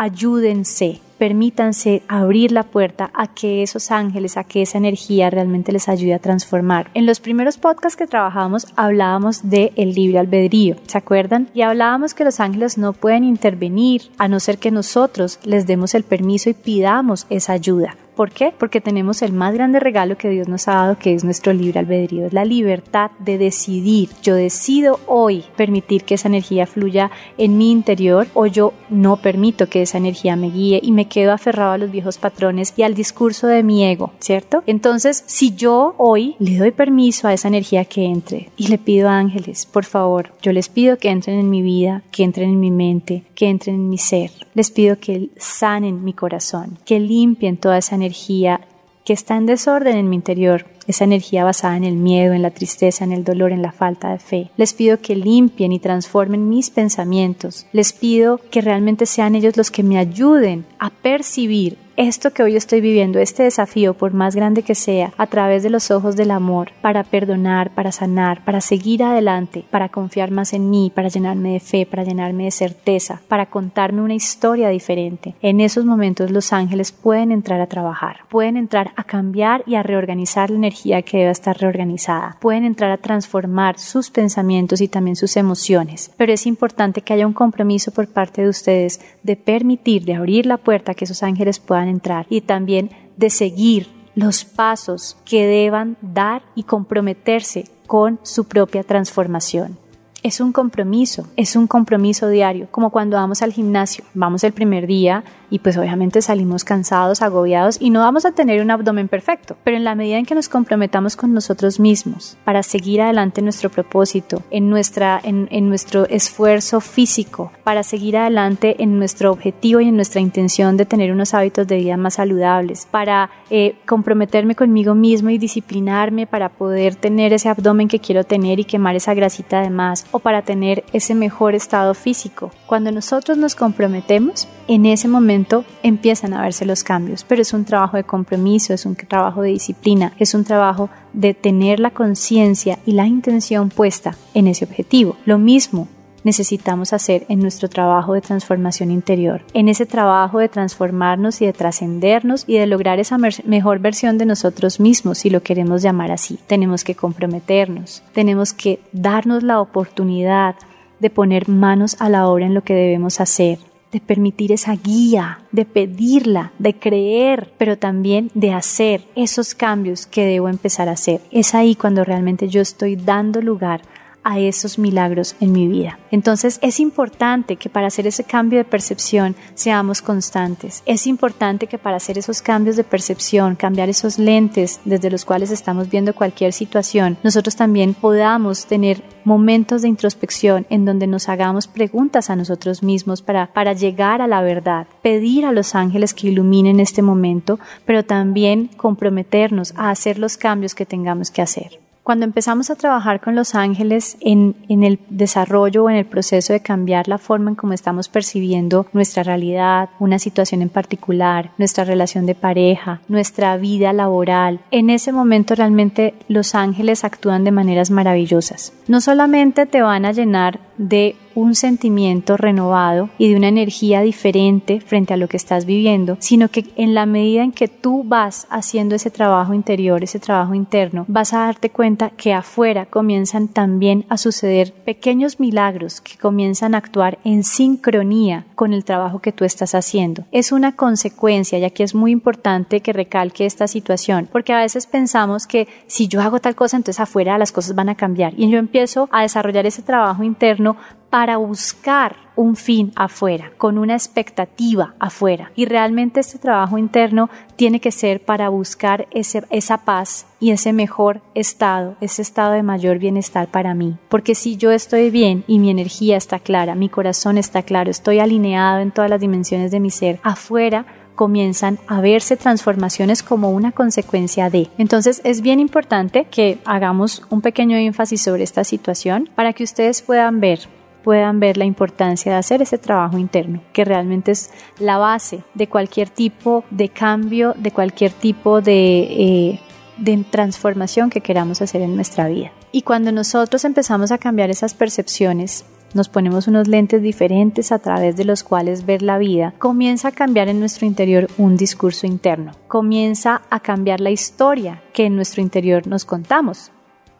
ayúdense, 0.00 0.98
permítanse 1.18 2.02
abrir 2.08 2.52
la 2.52 2.62
puerta 2.62 3.10
a 3.12 3.26
que 3.26 3.62
esos 3.62 3.90
ángeles, 3.90 4.38
a 4.38 4.44
que 4.44 4.62
esa 4.62 4.78
energía 4.78 5.28
realmente 5.28 5.72
les 5.72 5.90
ayude 5.90 6.14
a 6.14 6.18
transformar. 6.18 6.90
En 6.94 7.04
los 7.04 7.20
primeros 7.20 7.58
podcasts 7.58 7.98
que 7.98 8.06
trabajábamos 8.06 8.66
hablábamos 8.76 9.50
de 9.50 9.74
el 9.76 9.92
libre 9.92 10.18
albedrío, 10.18 10.76
¿se 10.86 10.96
acuerdan? 10.96 11.50
Y 11.52 11.60
hablábamos 11.60 12.14
que 12.14 12.24
los 12.24 12.40
ángeles 12.40 12.78
no 12.78 12.94
pueden 12.94 13.24
intervenir 13.24 14.10
a 14.16 14.26
no 14.26 14.40
ser 14.40 14.56
que 14.56 14.70
nosotros 14.70 15.38
les 15.44 15.66
demos 15.66 15.94
el 15.94 16.04
permiso 16.04 16.48
y 16.48 16.54
pidamos 16.54 17.26
esa 17.28 17.52
ayuda. 17.52 17.94
¿Por 18.20 18.32
qué? 18.32 18.52
Porque 18.52 18.82
tenemos 18.82 19.22
el 19.22 19.32
más 19.32 19.54
grande 19.54 19.80
regalo 19.80 20.18
que 20.18 20.28
Dios 20.28 20.46
nos 20.46 20.68
ha 20.68 20.74
dado, 20.74 20.98
que 20.98 21.14
es 21.14 21.24
nuestro 21.24 21.54
libre 21.54 21.78
albedrío, 21.78 22.26
es 22.26 22.34
la 22.34 22.44
libertad 22.44 23.12
de 23.18 23.38
decidir. 23.38 24.10
Yo 24.22 24.34
decido 24.34 25.00
hoy 25.06 25.42
permitir 25.56 26.04
que 26.04 26.16
esa 26.16 26.28
energía 26.28 26.66
fluya 26.66 27.10
en 27.38 27.56
mi 27.56 27.70
interior 27.70 28.26
o 28.34 28.44
yo 28.44 28.74
no 28.90 29.16
permito 29.16 29.70
que 29.70 29.80
esa 29.80 29.96
energía 29.96 30.36
me 30.36 30.50
guíe 30.50 30.80
y 30.82 30.92
me 30.92 31.08
quedo 31.08 31.32
aferrado 31.32 31.72
a 31.72 31.78
los 31.78 31.90
viejos 31.90 32.18
patrones 32.18 32.74
y 32.76 32.82
al 32.82 32.92
discurso 32.92 33.46
de 33.46 33.62
mi 33.62 33.86
ego, 33.86 34.12
¿cierto? 34.18 34.62
Entonces, 34.66 35.24
si 35.26 35.54
yo 35.54 35.94
hoy 35.96 36.36
le 36.38 36.58
doy 36.58 36.72
permiso 36.72 37.26
a 37.26 37.32
esa 37.32 37.48
energía 37.48 37.86
que 37.86 38.04
entre 38.04 38.50
y 38.58 38.68
le 38.68 38.76
pido 38.76 39.08
a 39.08 39.16
ángeles, 39.16 39.64
por 39.64 39.86
favor, 39.86 40.34
yo 40.42 40.52
les 40.52 40.68
pido 40.68 40.98
que 40.98 41.08
entren 41.08 41.38
en 41.38 41.48
mi 41.48 41.62
vida, 41.62 42.02
que 42.10 42.24
entren 42.24 42.50
en 42.50 42.60
mi 42.60 42.70
mente, 42.70 43.22
que 43.34 43.48
entren 43.48 43.76
en 43.76 43.88
mi 43.88 43.96
ser, 43.96 44.30
les 44.52 44.70
pido 44.70 44.98
que 45.00 45.30
sanen 45.38 46.04
mi 46.04 46.12
corazón, 46.12 46.76
que 46.84 47.00
limpien 47.00 47.56
toda 47.56 47.78
esa 47.78 47.94
energía 47.94 48.09
energía 48.10 48.60
que 49.04 49.12
está 49.12 49.36
en 49.36 49.46
desorden 49.46 49.96
en 49.96 50.08
mi 50.08 50.16
interior, 50.16 50.66
esa 50.90 51.04
energía 51.04 51.44
basada 51.44 51.76
en 51.76 51.84
el 51.84 51.96
miedo, 51.96 52.34
en 52.34 52.42
la 52.42 52.50
tristeza, 52.50 53.04
en 53.04 53.12
el 53.12 53.24
dolor, 53.24 53.52
en 53.52 53.62
la 53.62 53.72
falta 53.72 54.10
de 54.10 54.18
fe. 54.18 54.50
Les 54.56 54.74
pido 54.74 55.00
que 55.00 55.16
limpien 55.16 55.72
y 55.72 55.78
transformen 55.78 56.48
mis 56.48 56.70
pensamientos. 56.70 57.66
Les 57.72 57.92
pido 57.92 58.40
que 58.50 58.60
realmente 58.60 59.06
sean 59.06 59.34
ellos 59.34 59.56
los 59.56 59.70
que 59.70 59.82
me 59.82 59.98
ayuden 59.98 60.64
a 60.78 60.90
percibir 60.90 61.78
esto 62.00 62.32
que 62.32 62.42
hoy 62.42 62.56
estoy 62.56 62.80
viviendo, 62.80 63.18
este 63.18 63.42
desafío, 63.42 63.92
por 63.92 64.14
más 64.14 64.34
grande 64.34 64.62
que 64.62 64.74
sea, 64.74 65.12
a 65.18 65.26
través 65.26 65.62
de 65.62 65.68
los 65.68 65.90
ojos 65.90 66.16
del 66.16 66.30
amor, 66.30 66.70
para 66.80 67.04
perdonar, 67.04 67.74
para 67.74 67.92
sanar, 67.92 68.42
para 68.42 68.62
seguir 68.62 69.02
adelante, 69.02 69.66
para 69.70 69.90
confiar 69.90 70.30
más 70.30 70.54
en 70.54 70.70
mí, 70.70 70.90
para 70.94 71.08
llenarme 71.08 71.52
de 71.52 71.60
fe, 71.60 71.84
para 71.84 72.02
llenarme 72.02 72.44
de 72.44 72.52
certeza, 72.52 73.20
para 73.28 73.50
contarme 73.50 74.00
una 74.00 74.14
historia 74.14 74.70
diferente. 74.70 75.34
En 75.42 75.60
esos 75.60 75.84
momentos 75.84 76.30
los 76.30 76.54
ángeles 76.54 76.90
pueden 76.90 77.32
entrar 77.32 77.60
a 77.60 77.66
trabajar, 77.66 78.20
pueden 78.30 78.56
entrar 78.56 78.92
a 78.96 79.04
cambiar 79.04 79.62
y 79.66 79.74
a 79.74 79.82
reorganizar 79.82 80.48
la 80.48 80.56
energía 80.56 80.79
que 80.82 81.18
debe 81.18 81.30
estar 81.30 81.56
reorganizada, 81.58 82.36
pueden 82.40 82.64
entrar 82.64 82.90
a 82.90 82.98
transformar 82.98 83.78
sus 83.78 84.10
pensamientos 84.10 84.80
y 84.80 84.88
también 84.88 85.16
sus 85.16 85.36
emociones. 85.36 86.10
Pero 86.16 86.32
es 86.32 86.46
importante 86.46 87.02
que 87.02 87.12
haya 87.12 87.26
un 87.26 87.32
compromiso 87.32 87.92
por 87.92 88.08
parte 88.08 88.42
de 88.42 88.48
ustedes 88.48 89.00
de 89.22 89.36
permitir, 89.36 90.04
de 90.04 90.14
abrir 90.14 90.46
la 90.46 90.56
puerta 90.56 90.94
que 90.94 91.04
esos 91.04 91.22
ángeles 91.22 91.58
puedan 91.58 91.88
entrar 91.88 92.26
y 92.28 92.40
también 92.40 92.90
de 93.16 93.30
seguir 93.30 93.88
los 94.14 94.44
pasos 94.44 95.16
que 95.24 95.46
deban 95.46 95.96
dar 96.00 96.42
y 96.54 96.64
comprometerse 96.64 97.64
con 97.86 98.18
su 98.22 98.44
propia 98.44 98.82
transformación. 98.82 99.78
Es 100.22 100.40
un 100.40 100.52
compromiso, 100.52 101.26
es 101.36 101.56
un 101.56 101.66
compromiso 101.66 102.28
diario, 102.28 102.68
como 102.70 102.90
cuando 102.90 103.16
vamos 103.16 103.40
al 103.40 103.52
gimnasio. 103.52 104.04
Vamos 104.12 104.44
el 104.44 104.52
primer 104.52 104.86
día 104.86 105.24
y 105.50 105.58
pues 105.58 105.76
obviamente 105.76 106.22
salimos 106.22 106.64
cansados, 106.64 107.22
agobiados 107.22 107.76
y 107.80 107.90
no 107.90 108.00
vamos 108.00 108.24
a 108.24 108.32
tener 108.32 108.62
un 108.62 108.70
abdomen 108.70 109.08
perfecto, 109.08 109.56
pero 109.64 109.76
en 109.76 109.84
la 109.84 109.94
medida 109.94 110.18
en 110.18 110.26
que 110.26 110.34
nos 110.34 110.48
comprometamos 110.48 111.16
con 111.16 111.34
nosotros 111.34 111.80
mismos 111.80 112.38
para 112.44 112.62
seguir 112.62 113.02
adelante 113.02 113.42
nuestro 113.42 113.70
propósito, 113.70 114.42
en, 114.50 114.70
nuestra, 114.70 115.20
en, 115.22 115.48
en 115.50 115.68
nuestro 115.68 116.06
esfuerzo 116.06 116.80
físico, 116.80 117.52
para 117.64 117.82
seguir 117.82 118.16
adelante 118.16 118.82
en 118.82 118.98
nuestro 118.98 119.32
objetivo 119.32 119.80
y 119.80 119.88
en 119.88 119.96
nuestra 119.96 120.20
intención 120.20 120.76
de 120.76 120.86
tener 120.86 121.12
unos 121.12 121.34
hábitos 121.34 121.66
de 121.66 121.76
vida 121.76 121.96
más 121.96 122.14
saludables, 122.14 122.86
para 122.90 123.30
eh, 123.50 123.76
comprometerme 123.86 124.54
conmigo 124.54 124.94
mismo 124.94 125.30
y 125.30 125.38
disciplinarme 125.38 126.26
para 126.26 126.50
poder 126.50 126.94
tener 126.94 127.32
ese 127.32 127.48
abdomen 127.48 127.88
que 127.88 127.98
quiero 127.98 128.24
tener 128.24 128.60
y 128.60 128.64
quemar 128.64 128.96
esa 128.96 129.14
grasita 129.14 129.60
de 129.60 129.70
más, 129.70 130.06
o 130.12 130.18
para 130.20 130.42
tener 130.42 130.84
ese 130.92 131.14
mejor 131.14 131.54
estado 131.54 131.94
físico. 131.94 132.50
Cuando 132.70 132.92
nosotros 132.92 133.36
nos 133.36 133.56
comprometemos, 133.56 134.46
en 134.68 134.86
ese 134.86 135.08
momento 135.08 135.64
empiezan 135.82 136.34
a 136.34 136.42
verse 136.42 136.64
los 136.64 136.84
cambios, 136.84 137.24
pero 137.24 137.42
es 137.42 137.52
un 137.52 137.64
trabajo 137.64 137.96
de 137.96 138.04
compromiso, 138.04 138.72
es 138.72 138.86
un 138.86 138.94
trabajo 138.94 139.42
de 139.42 139.48
disciplina, 139.48 140.12
es 140.20 140.34
un 140.34 140.44
trabajo 140.44 140.88
de 141.12 141.34
tener 141.34 141.80
la 141.80 141.90
conciencia 141.90 142.78
y 142.86 142.92
la 142.92 143.08
intención 143.08 143.70
puesta 143.70 144.14
en 144.34 144.46
ese 144.46 144.66
objetivo. 144.66 145.16
Lo 145.24 145.36
mismo 145.36 145.88
necesitamos 146.22 146.92
hacer 146.92 147.26
en 147.28 147.40
nuestro 147.40 147.68
trabajo 147.68 148.14
de 148.14 148.20
transformación 148.20 148.92
interior, 148.92 149.42
en 149.52 149.68
ese 149.68 149.84
trabajo 149.84 150.38
de 150.38 150.48
transformarnos 150.48 151.42
y 151.42 151.46
de 151.46 151.52
trascendernos 151.52 152.44
y 152.46 152.56
de 152.58 152.68
lograr 152.68 153.00
esa 153.00 153.18
mejor 153.18 153.80
versión 153.80 154.16
de 154.16 154.26
nosotros 154.26 154.78
mismos, 154.78 155.18
si 155.18 155.30
lo 155.30 155.42
queremos 155.42 155.82
llamar 155.82 156.12
así. 156.12 156.38
Tenemos 156.46 156.84
que 156.84 156.94
comprometernos, 156.94 158.04
tenemos 158.12 158.52
que 158.52 158.78
darnos 158.92 159.42
la 159.42 159.60
oportunidad 159.60 160.54
de 161.00 161.10
poner 161.10 161.48
manos 161.48 161.96
a 161.98 162.08
la 162.08 162.28
obra 162.28 162.46
en 162.46 162.54
lo 162.54 162.62
que 162.62 162.74
debemos 162.74 163.20
hacer, 163.20 163.58
de 163.92 164.00
permitir 164.00 164.52
esa 164.52 164.76
guía, 164.76 165.40
de 165.50 165.64
pedirla, 165.64 166.52
de 166.58 166.74
creer, 166.74 167.52
pero 167.58 167.76
también 167.76 168.30
de 168.34 168.52
hacer 168.52 169.02
esos 169.16 169.54
cambios 169.54 170.06
que 170.06 170.24
debo 170.24 170.48
empezar 170.48 170.88
a 170.88 170.92
hacer. 170.92 171.20
Es 171.32 171.54
ahí 171.54 171.74
cuando 171.74 172.04
realmente 172.04 172.48
yo 172.48 172.60
estoy 172.60 172.94
dando 172.94 173.42
lugar 173.42 173.82
a 174.22 174.38
esos 174.38 174.78
milagros 174.78 175.36
en 175.40 175.52
mi 175.52 175.66
vida. 175.66 175.98
Entonces 176.10 176.58
es 176.62 176.80
importante 176.80 177.56
que 177.56 177.68
para 177.68 177.86
hacer 177.86 178.06
ese 178.06 178.24
cambio 178.24 178.58
de 178.58 178.64
percepción 178.64 179.36
seamos 179.54 180.02
constantes. 180.02 180.82
Es 180.86 181.06
importante 181.06 181.66
que 181.66 181.78
para 181.78 181.96
hacer 181.96 182.18
esos 182.18 182.42
cambios 182.42 182.76
de 182.76 182.84
percepción, 182.84 183.56
cambiar 183.56 183.88
esos 183.88 184.18
lentes 184.18 184.80
desde 184.84 185.10
los 185.10 185.24
cuales 185.24 185.50
estamos 185.50 185.88
viendo 185.88 186.14
cualquier 186.14 186.52
situación, 186.52 187.16
nosotros 187.22 187.56
también 187.56 187.94
podamos 187.94 188.66
tener 188.66 189.02
momentos 189.24 189.82
de 189.82 189.88
introspección 189.88 190.66
en 190.70 190.84
donde 190.84 191.06
nos 191.06 191.28
hagamos 191.28 191.66
preguntas 191.66 192.30
a 192.30 192.36
nosotros 192.36 192.82
mismos 192.82 193.22
para, 193.22 193.52
para 193.52 193.72
llegar 193.72 194.22
a 194.22 194.26
la 194.26 194.42
verdad, 194.42 194.86
pedir 195.02 195.44
a 195.44 195.52
los 195.52 195.74
ángeles 195.74 196.14
que 196.14 196.28
iluminen 196.28 196.80
este 196.80 197.02
momento, 197.02 197.58
pero 197.84 198.04
también 198.04 198.70
comprometernos 198.76 199.72
a 199.76 199.90
hacer 199.90 200.18
los 200.18 200.36
cambios 200.36 200.74
que 200.74 200.86
tengamos 200.86 201.30
que 201.30 201.42
hacer. 201.42 201.89
Cuando 202.02 202.24
empezamos 202.24 202.70
a 202.70 202.76
trabajar 202.76 203.20
con 203.20 203.34
los 203.34 203.54
ángeles 203.54 204.16
en, 204.20 204.56
el 204.68 204.98
desarrollo 205.10 205.84
o 205.84 205.90
en 205.90 205.96
el 205.96 206.06
proceso 206.06 206.52
de 206.52 206.60
cambiar 206.60 207.08
la 207.08 207.18
forma 207.18 207.50
en 207.50 207.56
cómo 207.56 207.72
estamos 207.72 208.08
percibiendo 208.08 208.86
nuestra 208.92 209.22
realidad, 209.22 209.90
una 209.98 210.18
situación 210.18 210.62
en 210.62 210.70
particular, 210.70 211.52
nuestra 211.58 211.84
relación 211.84 212.26
de 212.26 212.34
pareja, 212.34 213.00
nuestra 213.08 213.56
vida 213.58 213.92
laboral, 213.92 214.60
en 214.70 214.90
ese 214.90 215.12
momento 215.12 215.54
realmente 215.54 216.14
los 216.26 216.54
ángeles 216.54 217.04
actúan 217.04 217.44
de 217.44 217.52
maneras 217.52 217.90
maravillosas. 217.90 218.72
No 218.88 219.00
solamente 219.00 219.66
te 219.66 219.82
van 219.82 220.04
a 220.04 220.12
llenar 220.12 220.58
de 220.78 221.16
un 221.34 221.54
sentimiento 221.54 222.36
renovado 222.36 223.10
y 223.18 223.30
de 223.30 223.36
una 223.36 223.48
energía 223.48 224.00
diferente 224.00 224.80
frente 224.80 225.14
a 225.14 225.16
lo 225.16 225.28
que 225.28 225.36
estás 225.36 225.64
viviendo, 225.64 226.16
sino 226.20 226.48
que 226.48 226.66
en 226.76 226.94
la 226.94 227.06
medida 227.06 227.42
en 227.42 227.52
que 227.52 227.68
tú 227.68 228.04
vas 228.04 228.46
haciendo 228.50 228.94
ese 228.94 229.10
trabajo 229.10 229.54
interior, 229.54 230.02
ese 230.02 230.18
trabajo 230.18 230.54
interno, 230.54 231.04
vas 231.08 231.32
a 231.32 231.40
darte 231.40 231.70
cuenta 231.70 232.10
que 232.10 232.32
afuera 232.32 232.86
comienzan 232.86 233.48
también 233.48 234.04
a 234.08 234.16
suceder 234.16 234.72
pequeños 234.72 235.40
milagros 235.40 236.00
que 236.00 236.18
comienzan 236.18 236.74
a 236.74 236.78
actuar 236.78 237.18
en 237.24 237.44
sincronía 237.44 238.46
con 238.54 238.72
el 238.72 238.84
trabajo 238.84 239.20
que 239.20 239.32
tú 239.32 239.44
estás 239.44 239.74
haciendo. 239.74 240.24
Es 240.32 240.52
una 240.52 240.76
consecuencia, 240.76 241.58
ya 241.58 241.70
que 241.70 241.82
es 241.82 241.94
muy 241.94 242.10
importante 242.10 242.80
que 242.80 242.92
recalque 242.92 243.46
esta 243.46 243.66
situación, 243.66 244.28
porque 244.30 244.52
a 244.52 244.60
veces 244.60 244.86
pensamos 244.86 245.46
que 245.46 245.68
si 245.86 246.08
yo 246.08 246.20
hago 246.20 246.40
tal 246.40 246.54
cosa, 246.54 246.76
entonces 246.76 247.00
afuera 247.00 247.38
las 247.38 247.52
cosas 247.52 247.74
van 247.74 247.88
a 247.88 247.94
cambiar. 247.94 248.34
Y 248.36 248.50
yo 248.50 248.58
empiezo 248.58 249.08
a 249.12 249.22
desarrollar 249.22 249.66
ese 249.66 249.82
trabajo 249.82 250.22
interno 250.22 250.76
para 251.10 251.36
buscar 251.36 252.16
un 252.36 252.56
fin 252.56 252.92
afuera, 252.94 253.52
con 253.58 253.76
una 253.76 253.94
expectativa 253.94 254.94
afuera. 254.98 255.52
Y 255.56 255.66
realmente 255.66 256.20
este 256.20 256.38
trabajo 256.38 256.78
interno 256.78 257.28
tiene 257.56 257.80
que 257.80 257.90
ser 257.90 258.22
para 258.24 258.48
buscar 258.48 259.08
ese, 259.10 259.44
esa 259.50 259.78
paz 259.78 260.26
y 260.38 260.52
ese 260.52 260.72
mejor 260.72 261.20
estado, 261.34 261.96
ese 262.00 262.22
estado 262.22 262.52
de 262.52 262.62
mayor 262.62 262.98
bienestar 262.98 263.48
para 263.48 263.74
mí. 263.74 263.96
Porque 264.08 264.34
si 264.34 264.56
yo 264.56 264.70
estoy 264.70 265.10
bien 265.10 265.44
y 265.46 265.58
mi 265.58 265.70
energía 265.70 266.16
está 266.16 266.38
clara, 266.38 266.74
mi 266.74 266.88
corazón 266.88 267.36
está 267.36 267.62
claro, 267.62 267.90
estoy 267.90 268.20
alineado 268.20 268.80
en 268.80 268.92
todas 268.92 269.10
las 269.10 269.20
dimensiones 269.20 269.70
de 269.70 269.80
mi 269.80 269.90
ser, 269.90 270.20
afuera 270.22 270.86
comienzan 271.14 271.78
a 271.86 272.00
verse 272.00 272.38
transformaciones 272.38 273.22
como 273.22 273.50
una 273.50 273.72
consecuencia 273.72 274.48
de. 274.48 274.70
Entonces 274.78 275.20
es 275.22 275.42
bien 275.42 275.60
importante 275.60 276.24
que 276.30 276.58
hagamos 276.64 277.26
un 277.28 277.42
pequeño 277.42 277.76
énfasis 277.76 278.22
sobre 278.22 278.44
esta 278.44 278.64
situación 278.64 279.28
para 279.34 279.52
que 279.52 279.64
ustedes 279.64 280.00
puedan 280.00 280.40
ver 280.40 280.60
puedan 281.02 281.40
ver 281.40 281.56
la 281.56 281.64
importancia 281.64 282.32
de 282.32 282.38
hacer 282.38 282.62
ese 282.62 282.78
trabajo 282.78 283.18
interno, 283.18 283.62
que 283.72 283.84
realmente 283.84 284.32
es 284.32 284.50
la 284.78 284.98
base 284.98 285.42
de 285.54 285.68
cualquier 285.68 286.08
tipo 286.08 286.64
de 286.70 286.88
cambio, 286.88 287.54
de 287.56 287.70
cualquier 287.70 288.12
tipo 288.12 288.60
de, 288.60 289.00
eh, 289.00 289.60
de 289.98 290.24
transformación 290.30 291.10
que 291.10 291.20
queramos 291.20 291.62
hacer 291.62 291.82
en 291.82 291.96
nuestra 291.96 292.28
vida. 292.28 292.52
Y 292.72 292.82
cuando 292.82 293.12
nosotros 293.12 293.64
empezamos 293.64 294.12
a 294.12 294.18
cambiar 294.18 294.50
esas 294.50 294.74
percepciones, 294.74 295.64
nos 295.92 296.08
ponemos 296.08 296.46
unos 296.46 296.68
lentes 296.68 297.02
diferentes 297.02 297.72
a 297.72 297.80
través 297.80 298.16
de 298.16 298.24
los 298.24 298.44
cuales 298.44 298.86
ver 298.86 299.02
la 299.02 299.18
vida, 299.18 299.54
comienza 299.58 300.08
a 300.08 300.12
cambiar 300.12 300.48
en 300.48 300.60
nuestro 300.60 300.86
interior 300.86 301.28
un 301.36 301.56
discurso 301.56 302.06
interno, 302.06 302.52
comienza 302.68 303.42
a 303.50 303.60
cambiar 303.60 304.00
la 304.00 304.10
historia 304.10 304.82
que 304.92 305.06
en 305.06 305.16
nuestro 305.16 305.42
interior 305.42 305.86
nos 305.86 306.04
contamos 306.04 306.70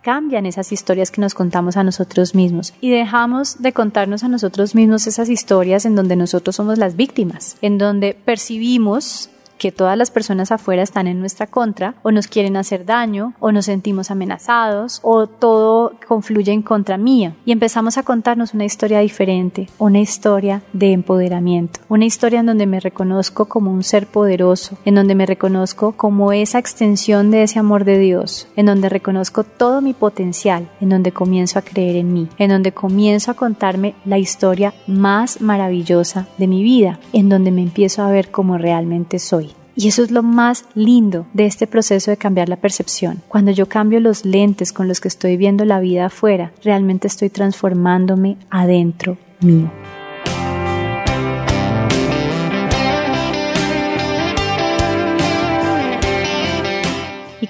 cambian 0.02 0.47
esas 0.47 0.73
historias 0.73 1.11
que 1.11 1.21
nos 1.21 1.35
contamos 1.35 1.76
a 1.76 1.85
nosotros 1.85 2.35
mismos. 2.35 2.73
Y 2.80 2.90
dejamos 2.90 3.62
de 3.62 3.73
contarnos 3.73 4.25
a 4.25 4.28
nosotros 4.28 4.75
mismos 4.75 5.07
esas 5.07 5.28
historias 5.28 5.85
en 5.85 5.95
donde 5.95 6.16
nosotros 6.16 6.57
somos 6.57 6.78
las 6.78 6.97
víctimas, 6.97 7.57
en 7.62 7.78
donde 7.78 8.14
percibimos 8.14 9.30
que 9.60 9.70
todas 9.70 9.96
las 9.96 10.10
personas 10.10 10.50
afuera 10.50 10.82
están 10.82 11.06
en 11.06 11.20
nuestra 11.20 11.46
contra 11.46 11.94
o 12.02 12.10
nos 12.10 12.28
quieren 12.28 12.56
hacer 12.56 12.86
daño 12.86 13.34
o 13.40 13.52
nos 13.52 13.66
sentimos 13.66 14.10
amenazados 14.10 15.00
o 15.02 15.26
todo 15.26 15.92
confluye 16.08 16.50
en 16.50 16.62
contra 16.62 16.96
mía 16.96 17.36
y 17.44 17.52
empezamos 17.52 17.99
a 17.99 18.02
contarnos 18.02 18.54
una 18.54 18.64
historia 18.64 19.00
diferente, 19.00 19.68
una 19.78 20.00
historia 20.00 20.62
de 20.73 20.92
empoderamiento, 20.92 21.80
una 21.90 22.06
historia 22.06 22.40
en 22.40 22.46
donde 22.46 22.66
me 22.66 22.80
reconozco 22.80 23.44
como 23.44 23.70
un 23.70 23.82
ser 23.82 24.06
poderoso, 24.06 24.78
en 24.86 24.94
donde 24.94 25.14
me 25.14 25.26
reconozco 25.26 25.92
como 25.92 26.32
esa 26.32 26.58
extensión 26.58 27.30
de 27.30 27.42
ese 27.42 27.58
amor 27.58 27.84
de 27.84 27.99
Dios, 27.99 28.49
en 28.56 28.64
donde 28.64 28.88
reconozco 28.88 29.44
todo 29.44 29.82
mi 29.82 29.92
potencial, 29.92 30.70
en 30.80 30.88
donde 30.88 31.12
comienzo 31.12 31.58
a 31.58 31.62
creer 31.62 31.96
en 31.96 32.14
mí, 32.14 32.28
en 32.38 32.49
donde 32.49 32.73
comienzo 32.73 33.30
a 33.30 33.34
contarme 33.34 33.94
la 34.06 34.16
historia 34.16 34.73
más 34.86 35.42
maravillosa 35.42 36.28
de 36.38 36.46
mi 36.46 36.62
vida, 36.62 36.99
en 37.12 37.28
donde 37.28 37.50
me 37.50 37.62
empiezo 37.62 38.02
a 38.02 38.10
ver 38.10 38.30
como 38.30 38.56
realmente 38.56 39.18
soy. 39.18 39.50
Y 39.80 39.88
eso 39.88 40.02
es 40.02 40.10
lo 40.10 40.23
más 40.23 40.66
lindo 40.75 41.25
de 41.32 41.47
este 41.47 41.66
proceso 41.66 42.10
de 42.10 42.19
cambiar 42.19 42.50
la 42.50 42.56
percepción. 42.56 43.23
Cuando 43.28 43.50
yo 43.50 43.64
cambio 43.64 43.99
los 43.99 44.26
lentes 44.26 44.75
con 44.75 44.88
los 44.88 45.00
que 45.00 45.08
estoy 45.08 45.38
viendo 45.38 45.64
la 45.64 45.80
vida 45.80 46.04
afuera, 46.04 46.52
realmente 46.62 47.06
estoy 47.06 47.30
transformándome 47.30 48.36
adentro 48.50 49.16
mío. 49.40 49.71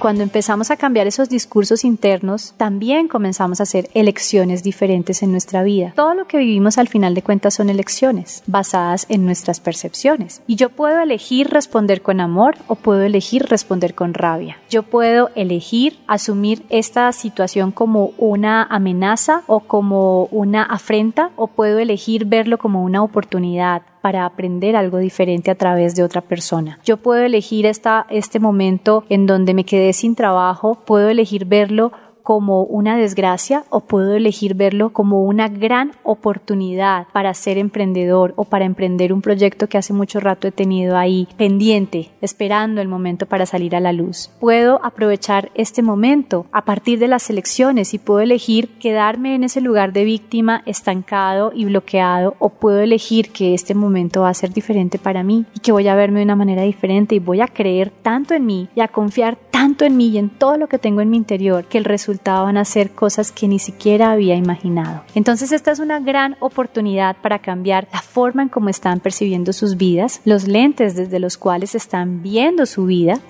Cuando 0.01 0.23
empezamos 0.23 0.71
a 0.71 0.77
cambiar 0.77 1.07
esos 1.07 1.29
discursos 1.29 1.85
internos, 1.85 2.55
también 2.57 3.07
comenzamos 3.07 3.61
a 3.61 3.65
hacer 3.65 3.91
elecciones 3.95 4.63
diferentes 4.63 5.23
en 5.23 5.31
nuestra 5.31 5.63
vida. 5.63 5.93
Todo 5.95 6.15
lo 6.15 6.27
que 6.27 6.39
vivimos 6.39 6.79
al 6.79 6.89
final 6.89 7.15
de 7.15 7.23
cuentas 7.23 7.55
son 7.55 7.69
elecciones 7.69 8.43
basadas 8.47 9.05
en 9.11 9.27
nuestras 9.27 9.61
percepciones. 9.61 10.43
Y 10.47 10.57
yo 10.57 10.71
puedo 10.71 11.01
elegir 11.01 11.51
responder 11.51 12.01
con 12.01 12.21
amor 12.21 12.57
o 12.67 12.77
puedo 12.77 13.03
elegir 13.03 13.45
responder 13.45 13.95
con 13.95 14.15
rabia. 14.15 14.57
Yo 14.71 14.83
puedo 14.83 15.29
elegir 15.35 15.99
asumir 16.07 16.65
esta 16.71 17.13
situación 17.13 17.71
como 17.71 18.13
una 18.17 18.63
amenaza 18.65 19.43
o 19.47 19.61
como 19.61 20.25
una 20.27 20.63
afrenta 20.63 21.31
o 21.37 21.47
puedo 21.47 21.79
elegir 21.79 22.25
verlo 22.25 22.57
como 22.57 22.83
una 22.83 23.03
oportunidad 23.03 23.83
para 24.01 24.25
aprender 24.25 24.77
algo 24.77 24.99
diferente 24.99 25.51
a 25.51 25.55
través 25.55 25.95
de 25.95 26.03
otra 26.03 26.21
persona. 26.21 26.79
Yo 26.85 26.97
puedo 26.97 27.23
elegir 27.23 27.67
esta, 27.67 28.07
este 28.11 28.41
momento 28.41 29.05
en 29.09 29.27
donde 29.27 29.55
me 29.55 29.65
quedé 29.65 29.93
sin 29.93 30.15
trabajo, 30.15 30.77
puedo 30.87 31.09
elegir 31.09 31.45
verlo 31.45 31.93
como 32.31 32.63
una 32.63 32.97
desgracia 32.97 33.65
o 33.71 33.81
puedo 33.81 34.15
elegir 34.15 34.55
verlo 34.55 34.91
como 34.91 35.25
una 35.25 35.49
gran 35.49 35.91
oportunidad 36.05 37.09
para 37.13 37.35
ser 37.35 37.59
emprendedor 37.59 38.35
o 38.37 38.45
para 38.45 38.67
emprender 38.67 39.13
un 39.13 39.21
proyecto 39.21 39.67
que 39.67 39.79
hace 39.79 39.93
mucho 39.93 40.21
rato 40.21 40.47
he 40.47 40.53
tenido 40.53 40.97
ahí 40.97 41.27
pendiente, 41.37 42.13
esperando 42.21 42.81
el 42.81 42.87
momento 42.87 43.27
para 43.27 43.47
salir 43.47 43.75
a 43.75 43.81
la 43.81 43.93
luz. 43.93 44.31
Puedo 44.39 44.79
aprovechar 44.85 45.51
este 45.57 45.83
momento 45.83 46.47
a 46.53 46.65
partir 46.65 47.01
de 47.01 47.09
las 47.09 47.29
elecciones 47.31 47.95
y 47.95 47.99
puedo 47.99 48.21
elegir 48.21 48.79
quedarme 48.79 49.35
en 49.35 49.43
ese 49.43 49.61
lugar 49.61 49.93
de 49.93 50.05
víctima 50.05 50.63
estancado 50.67 51.51
y 51.53 51.65
bloqueado 51.65 52.37
o 52.39 52.51
puedo 52.51 52.79
elegir 52.79 53.33
que 53.33 53.55
este 53.55 53.75
momento 53.75 54.21
va 54.21 54.29
a 54.29 54.35
ser 54.35 54.53
diferente 54.53 55.01
para 55.01 55.25
mí 55.25 55.47
y 55.53 55.59
que 55.59 55.73
voy 55.73 55.89
a 55.89 55.97
verme 55.97 56.21
de 56.21 56.27
una 56.27 56.37
manera 56.37 56.63
diferente 56.63 57.17
y 57.17 57.19
voy 57.19 57.41
a 57.41 57.49
creer 57.49 57.91
tanto 58.03 58.35
en 58.35 58.47
mí 58.47 58.69
y 58.77 58.83
a 58.83 58.87
confiar 58.87 59.37
tanto 59.51 59.85
en 59.85 59.97
mí 59.97 60.11
y 60.11 60.19
en 60.19 60.31
todo 60.31 60.57
lo 60.59 60.69
que 60.69 60.79
tengo 60.79 61.01
en 61.01 61.11
mi 61.11 61.17
interior 61.17 61.65
que 61.65 61.79
el 61.79 61.85
resultado 61.85 62.20
a 62.57 62.65
ser 62.65 62.91
cosas 62.91 63.33
que 63.33 63.49
ni 63.49 63.59
siquiera 63.59 64.13
había 64.13 64.37
imaginado. 64.37 65.03
Entonces 65.15 65.53
esta 65.53 65.71
es 65.71 65.79
una 65.79 66.01
gran 66.01 66.37
oportunidad 66.41 67.17
para 67.17 67.41
cambiar 67.41 67.89
la 67.93 68.03
forma 68.03 68.43
en 68.43 68.49
cómo 68.49 68.69
están 68.69 69.01
percibiendo 69.01 69.53
sus 69.53 69.77
vidas, 69.77 70.21
los 70.25 70.47
lentes 70.47 70.95
desde 70.95 71.19
los 71.19 71.37
cuales 71.37 71.75
están 71.75 72.23
viendo 72.23 72.67
su 72.67 72.87
vida 72.87 73.21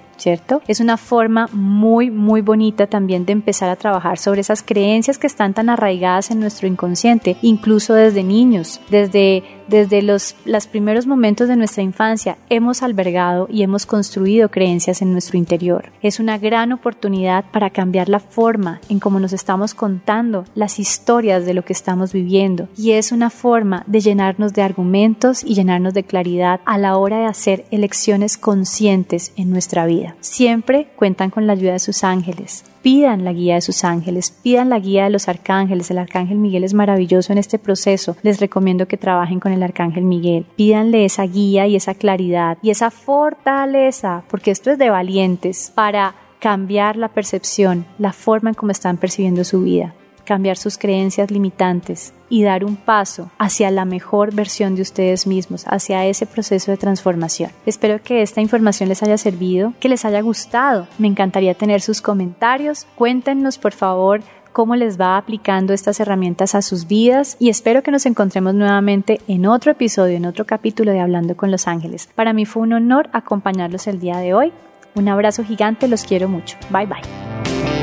Es 0.69 0.81
una 0.81 0.97
forma 0.97 1.49
muy, 1.53 2.11
muy 2.11 2.41
bonita 2.43 2.87
también 2.87 3.25
de 3.25 3.33
empezar 3.33 3.71
a 3.71 3.77
trabajar 3.77 4.19
sobre 4.19 4.43
esas 4.43 4.63
creencias 4.63 5.19
que 5.19 5.27
están 5.27 5.55
tan 5.55 5.71
arraigadas 5.71 6.31
en 6.31 6.41
nuestro 6.41 6.67
inconsciente, 6.67 7.37
incluso 7.43 7.95
desde 7.95 8.23
niños, 8.23 8.81
desde 8.91 9.43
desde 9.71 10.03
los, 10.03 10.35
primeros 10.71 11.07
momentos 11.07 11.49
de 11.49 11.57
nuestra 11.57 11.83
infancia 11.83 12.37
hemos 12.49 12.83
albergado 12.83 13.47
y 13.49 13.63
hemos 13.63 13.87
construido 13.87 14.51
creencias 14.51 15.01
en 15.01 15.13
nuestro 15.13 15.39
interior. 15.39 15.93
Es 16.03 16.19
una 16.19 16.39
gran 16.39 16.73
oportunidad 16.73 17.45
para 17.53 17.71
cambiar 17.71 18.09
la 18.09 18.19
forma 18.19 18.81
en 18.89 18.99
cómo 18.99 19.21
nos 19.21 19.33
estamos 19.33 19.75
contando 19.75 20.45
las 20.55 20.81
historias 20.81 21.47
de 21.47 21.55
lo 21.55 21.65
que 21.65 21.73
estamos 21.73 22.13
viviendo. 22.13 22.69
Y 22.77 22.93
es 22.93 23.13
una 23.13 23.31
forma 23.31 23.85
de 23.87 24.01
llenarnos 24.01 24.53
de 24.53 24.63
argumentos 24.63 25.45
y 25.45 25.55
llenarnos 25.55 25.95
de 25.95 26.03
claridad 26.03 26.61
a 26.65 26.77
la 26.77 26.97
hora 26.97 27.21
de 27.21 27.27
hacer 27.27 27.65
elecciones 27.71 28.37
conscientes 28.37 29.33
en 29.37 29.51
nuestra 29.51 29.87
Siempre 30.21 30.89
cuentan 30.97 31.31
con 31.31 31.47
la 31.47 31.53
ayuda 31.53 31.73
de 31.73 31.79
sus 31.79 32.05
ángeles 32.05 32.65
pidan 32.83 33.25
la 33.25 33.33
guía 33.33 33.55
de 33.55 33.61
sus 33.61 33.85
ángeles, 33.85 34.31
pidan 34.43 34.71
la 34.71 34.79
guía 34.79 35.05
de 35.05 35.11
los 35.11 35.29
arcángeles. 35.29 35.91
El 35.91 35.99
arcángel 35.99 36.39
Miguel 36.39 36.65
es 36.65 36.75
maravilloso 36.75 37.33
en 37.33 37.39
este 37.39 37.59
proceso. 37.59 38.17
Les 38.23 38.41
recomiendo 38.41 38.89
que 38.89 38.97
trabajen 38.97 39.41
con 39.41 39.53
el 39.53 39.63
arcángel 39.63 40.05
Miguel. 40.05 40.47
Pídanle 40.57 41.05
esa 41.05 41.25
guía 41.25 41.67
y 41.67 41.77
esa 41.77 41.95
claridad 41.95 42.59
y 42.63 42.71
esa 42.71 42.91
fortaleza, 42.91 44.25
porque 44.29 44.51
esto 44.51 44.71
es 44.71 44.79
de 44.79 44.91
valientes, 44.91 45.73
para 45.75 46.15
cambiar 46.39 46.97
la 46.97 47.09
percepción, 47.09 47.87
la 47.99 48.13
forma 48.13 48.51
en 48.51 48.55
cómo 48.55 48.73
están 48.73 48.97
percibiendo 48.97 49.45
su 49.45 49.63
vida 49.63 49.95
cambiar 50.25 50.57
sus 50.57 50.79
creencias 50.79 51.31
limitantes 51.31 52.13
y 52.29 52.43
dar 52.43 52.65
un 52.65 52.77
paso 52.77 53.31
hacia 53.39 53.71
la 53.71 53.85
mejor 53.85 54.35
versión 54.35 54.77
de 54.77 54.83
ustedes 54.83 55.27
mismos, 55.27 55.65
hacia 55.67 56.07
ese 56.07 56.27
proceso 56.27 56.71
de 56.71 56.77
transformación. 56.77 57.51
Espero 57.67 58.01
que 58.03 58.23
esta 58.23 58.41
información 58.41 58.89
les 58.89 59.03
haya 59.03 59.19
servido, 59.19 59.73
que 59.81 59.89
les 59.89 60.05
haya 60.05 60.21
gustado. 60.21 60.87
Me 60.99 61.09
encantaría 61.09 61.55
tener 61.55 61.81
sus 61.81 62.01
comentarios. 62.01 62.87
Cuéntenos, 62.95 63.59
por 63.59 63.73
favor, 63.73 64.23
cómo 64.53 64.77
les 64.77 65.01
va 65.01 65.17
aplicando 65.17 65.73
estas 65.73 66.01
herramientas 66.01 66.55
a 66.55 66.63
sus 66.63 66.87
vidas 66.87 67.37
y 67.39 67.49
espero 67.51 67.83
que 67.83 67.91
nos 67.91 68.07
encontremos 68.07 68.55
nuevamente 68.55 69.21
en 69.29 69.47
otro 69.47 69.73
episodio, 69.73 70.17
en 70.17 70.27
otro 70.27 70.45
capítulo 70.47 70.93
de 70.93 71.01
Hablando 71.01 71.37
con 71.37 71.51
los 71.51 71.69
Ángeles. 71.69 72.09
Para 72.15 72.33
mí 72.33 72.47
fue 72.47 72.63
un 72.63 72.73
honor 72.73 73.09
acompañarlos 73.13 73.87
el 73.87 74.01
día 74.01 74.19
de 74.19 74.35
hoy. 74.35 74.53
Un 74.95 75.09
abrazo 75.09 75.45
gigante, 75.45 75.89
los 75.89 76.05
quiero 76.05 76.29
mucho. 76.29 76.57
Bye 76.71 76.87
bye. 76.87 77.80